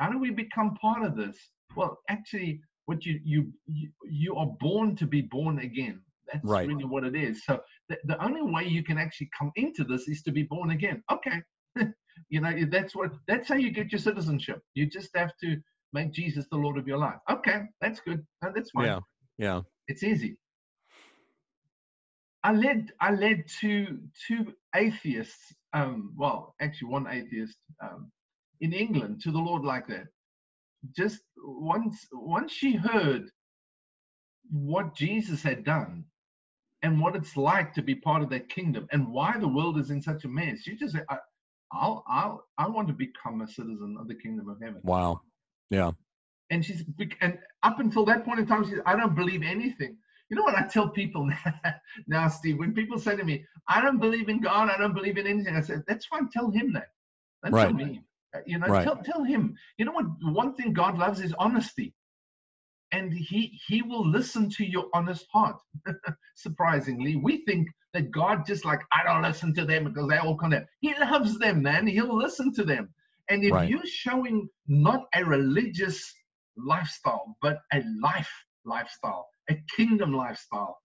[0.00, 1.36] how do we become part of this?
[1.76, 3.52] Well, actually, what you you
[4.08, 6.00] you, are born to be born again.
[6.32, 6.66] That's right.
[6.66, 7.44] really what it is.
[7.44, 10.70] So the, the only way you can actually come into this is to be born
[10.70, 11.02] again.
[11.12, 11.42] Okay.
[12.30, 14.62] you know, that's what that's how you get your citizenship.
[14.74, 15.56] You just have to
[15.92, 17.20] make Jesus the Lord of your life.
[17.30, 18.24] Okay, that's good.
[18.42, 18.86] No, that's fine.
[18.86, 19.00] Yeah.
[19.36, 19.60] Yeah.
[19.86, 20.38] It's easy.
[22.42, 28.10] I led I led two two atheists, um, well, actually one atheist um,
[28.60, 30.06] in England to the Lord like that.
[30.96, 33.30] Just once once she heard
[34.50, 36.04] what Jesus had done,
[36.82, 39.90] and what it's like to be part of that kingdom and why the world is
[39.90, 40.60] in such a mess.
[40.62, 41.18] she just said, I,
[41.72, 44.80] I'll, I'll, I want to become a citizen of the kingdom of heaven.
[44.82, 45.20] Wow.
[45.68, 45.92] Yeah.
[46.50, 46.84] And she's,
[47.20, 49.96] and up until that point in time, she said, I don't believe anything.
[50.30, 51.28] You know what I tell people
[52.06, 52.58] now, Steve?
[52.58, 55.56] When people say to me, I don't believe in God, I don't believe in anything,
[55.56, 56.28] I said, that's fine.
[56.30, 56.88] Tell him that.
[57.44, 57.74] Don't right.
[57.74, 58.02] me.
[58.46, 58.84] You know, right.
[58.84, 59.56] tell, tell him.
[59.76, 60.06] You know what?
[60.22, 61.94] One thing God loves is honesty
[62.92, 65.56] and he he will listen to your honest heart
[66.34, 70.36] surprisingly we think that god just like i don't listen to them because they all
[70.36, 72.88] come condemn he loves them man he'll listen to them
[73.28, 73.68] and if right.
[73.68, 76.12] you're showing not a religious
[76.56, 78.32] lifestyle but a life
[78.64, 80.78] lifestyle a kingdom lifestyle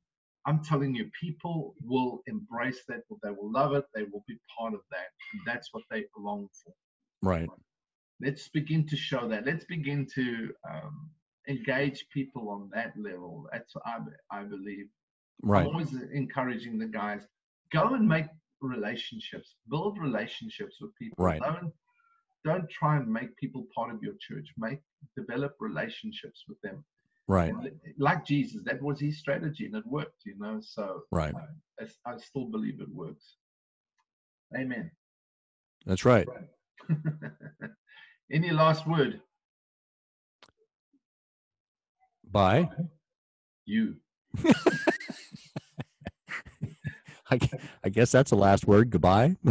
[0.45, 4.73] i'm telling you people will embrace that they will love it they will be part
[4.73, 6.73] of that and that's what they belong for
[7.25, 7.49] right
[8.21, 11.09] let's begin to show that let's begin to um,
[11.47, 13.47] engage people on that level.
[13.51, 13.97] That's I
[14.31, 14.87] I believe.
[15.41, 15.61] Right.
[15.61, 17.21] I'm always encouraging the guys
[17.71, 18.27] go and make
[18.61, 21.23] relationships, build relationships with people.
[21.23, 21.41] Right.
[21.41, 21.73] Don't
[22.45, 24.47] don't try and make people part of your church.
[24.57, 24.79] Make
[25.17, 26.83] develop relationships with them.
[27.27, 27.49] Right.
[27.49, 30.21] And like Jesus, that was his strategy, and it worked.
[30.25, 31.33] You know, so right.
[31.33, 33.35] Uh, I, I still believe it works.
[34.55, 34.91] Amen.
[35.85, 36.27] That's right.
[38.31, 39.21] Any last word?
[42.31, 42.69] Bye.
[43.65, 43.95] You.
[47.31, 47.39] I,
[47.83, 48.91] I guess that's the last word.
[48.91, 49.35] Goodbye.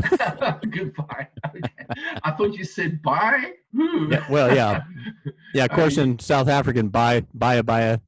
[0.71, 1.29] Goodbye.
[1.47, 1.87] Okay.
[2.23, 3.53] I thought you said bye.
[3.73, 4.83] Yeah, well, yeah.
[5.53, 7.99] Yeah, of course, in South African, bye, bye, bye.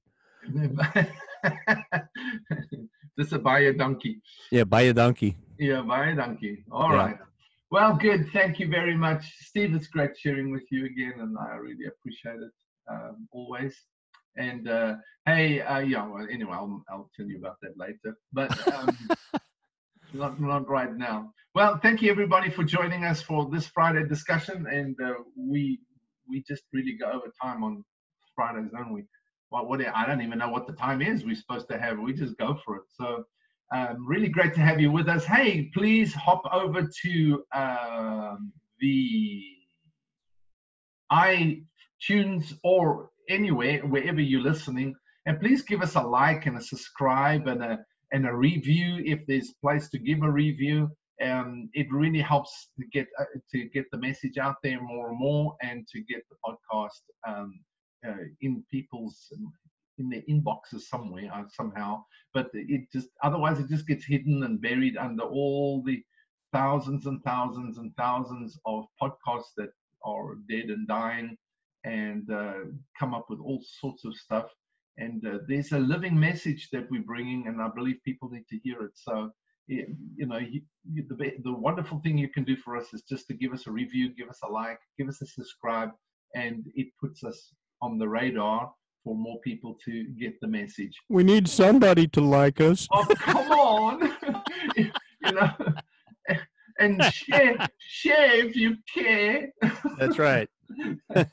[3.18, 4.20] Just a buy a donkey.
[4.52, 5.36] Yeah, buy a donkey.
[5.58, 6.64] Yeah, buy a donkey.
[6.70, 6.96] All Yeah.
[6.96, 7.18] right.
[7.70, 8.30] Well, good.
[8.32, 9.74] Thank you very much, Steve.
[9.74, 12.52] It's great sharing with you again, and I really appreciate it
[12.88, 13.74] um, always.
[14.36, 16.06] And uh, hey, uh, yeah.
[16.06, 18.96] Well, anyway, I'll, I'll tell you about that later, but um,
[20.14, 21.32] not not right now.
[21.54, 25.80] Well, thank you everybody for joining us for this Friday discussion, and uh, we
[26.28, 27.84] we just really go over time on
[28.36, 29.04] Fridays, don't we?
[29.50, 31.98] Well, what I don't even know what the time is we're supposed to have.
[31.98, 32.82] We just go for it.
[32.90, 33.24] So
[33.74, 35.24] um, really great to have you with us.
[35.24, 39.42] Hey, please hop over to um, the
[41.12, 44.94] iTunes or anywhere, wherever you're listening,
[45.26, 47.78] and please give us a like and a subscribe and a
[48.12, 50.88] and a review if there's place to give a review.
[51.24, 55.18] Um, it really helps to get uh, to get the message out there more and
[55.18, 57.58] more, and to get the podcast um,
[58.06, 59.32] uh, in people's
[59.98, 62.04] in their inboxes somewhere uh, somehow.
[62.34, 66.02] But it just otherwise it just gets hidden and buried under all the
[66.52, 69.70] thousands and thousands and thousands of podcasts that
[70.04, 71.36] are dead and dying
[71.84, 72.64] and uh,
[72.98, 74.46] come up with all sorts of stuff.
[74.98, 78.58] And uh, there's a living message that we're bringing and i believe people need to
[78.58, 78.92] hear it.
[78.94, 79.30] So
[79.66, 80.62] you know you,
[81.08, 83.70] the, the wonderful thing you can do for us is just to give us a
[83.70, 85.90] review give us a like give us a subscribe
[86.34, 88.72] and it puts us on the radar
[89.06, 92.88] for more people to get the message We need somebody to like us.
[92.90, 94.12] Oh, come on.
[94.76, 94.90] you
[95.32, 95.50] know,
[96.80, 99.52] and share, share if you care.
[99.98, 100.48] That's right.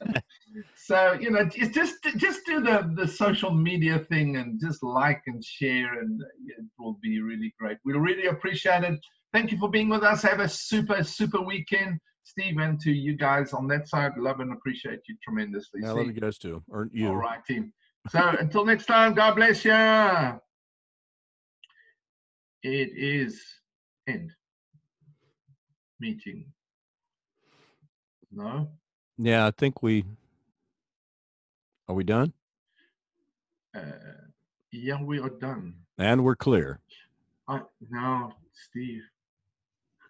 [0.75, 5.21] So, you know, it's just just do the, the social media thing and just like
[5.25, 7.77] and share, and it will be really great.
[7.83, 8.99] We'll really appreciate it.
[9.31, 10.21] Thank you for being with us.
[10.21, 11.99] Have a super, super weekend.
[12.23, 15.81] Steve, and to you guys on that side, love and appreciate you tremendously.
[15.85, 16.63] I love you guys too.
[16.69, 17.09] Or you.
[17.09, 17.73] All right, team.
[18.09, 19.73] So until next time, God bless you.
[22.63, 23.43] It is
[24.07, 24.31] end
[25.99, 26.45] meeting.
[28.31, 28.69] No,
[29.17, 30.05] Yeah, I think we.
[31.87, 32.33] Are we done?
[33.75, 33.81] uh,
[34.71, 35.75] yeah, we are done.
[35.97, 36.79] And we're clear.
[37.47, 39.03] I, no, Steve.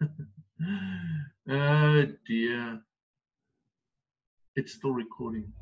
[1.50, 2.80] oh dear.
[4.56, 5.52] It's still recording.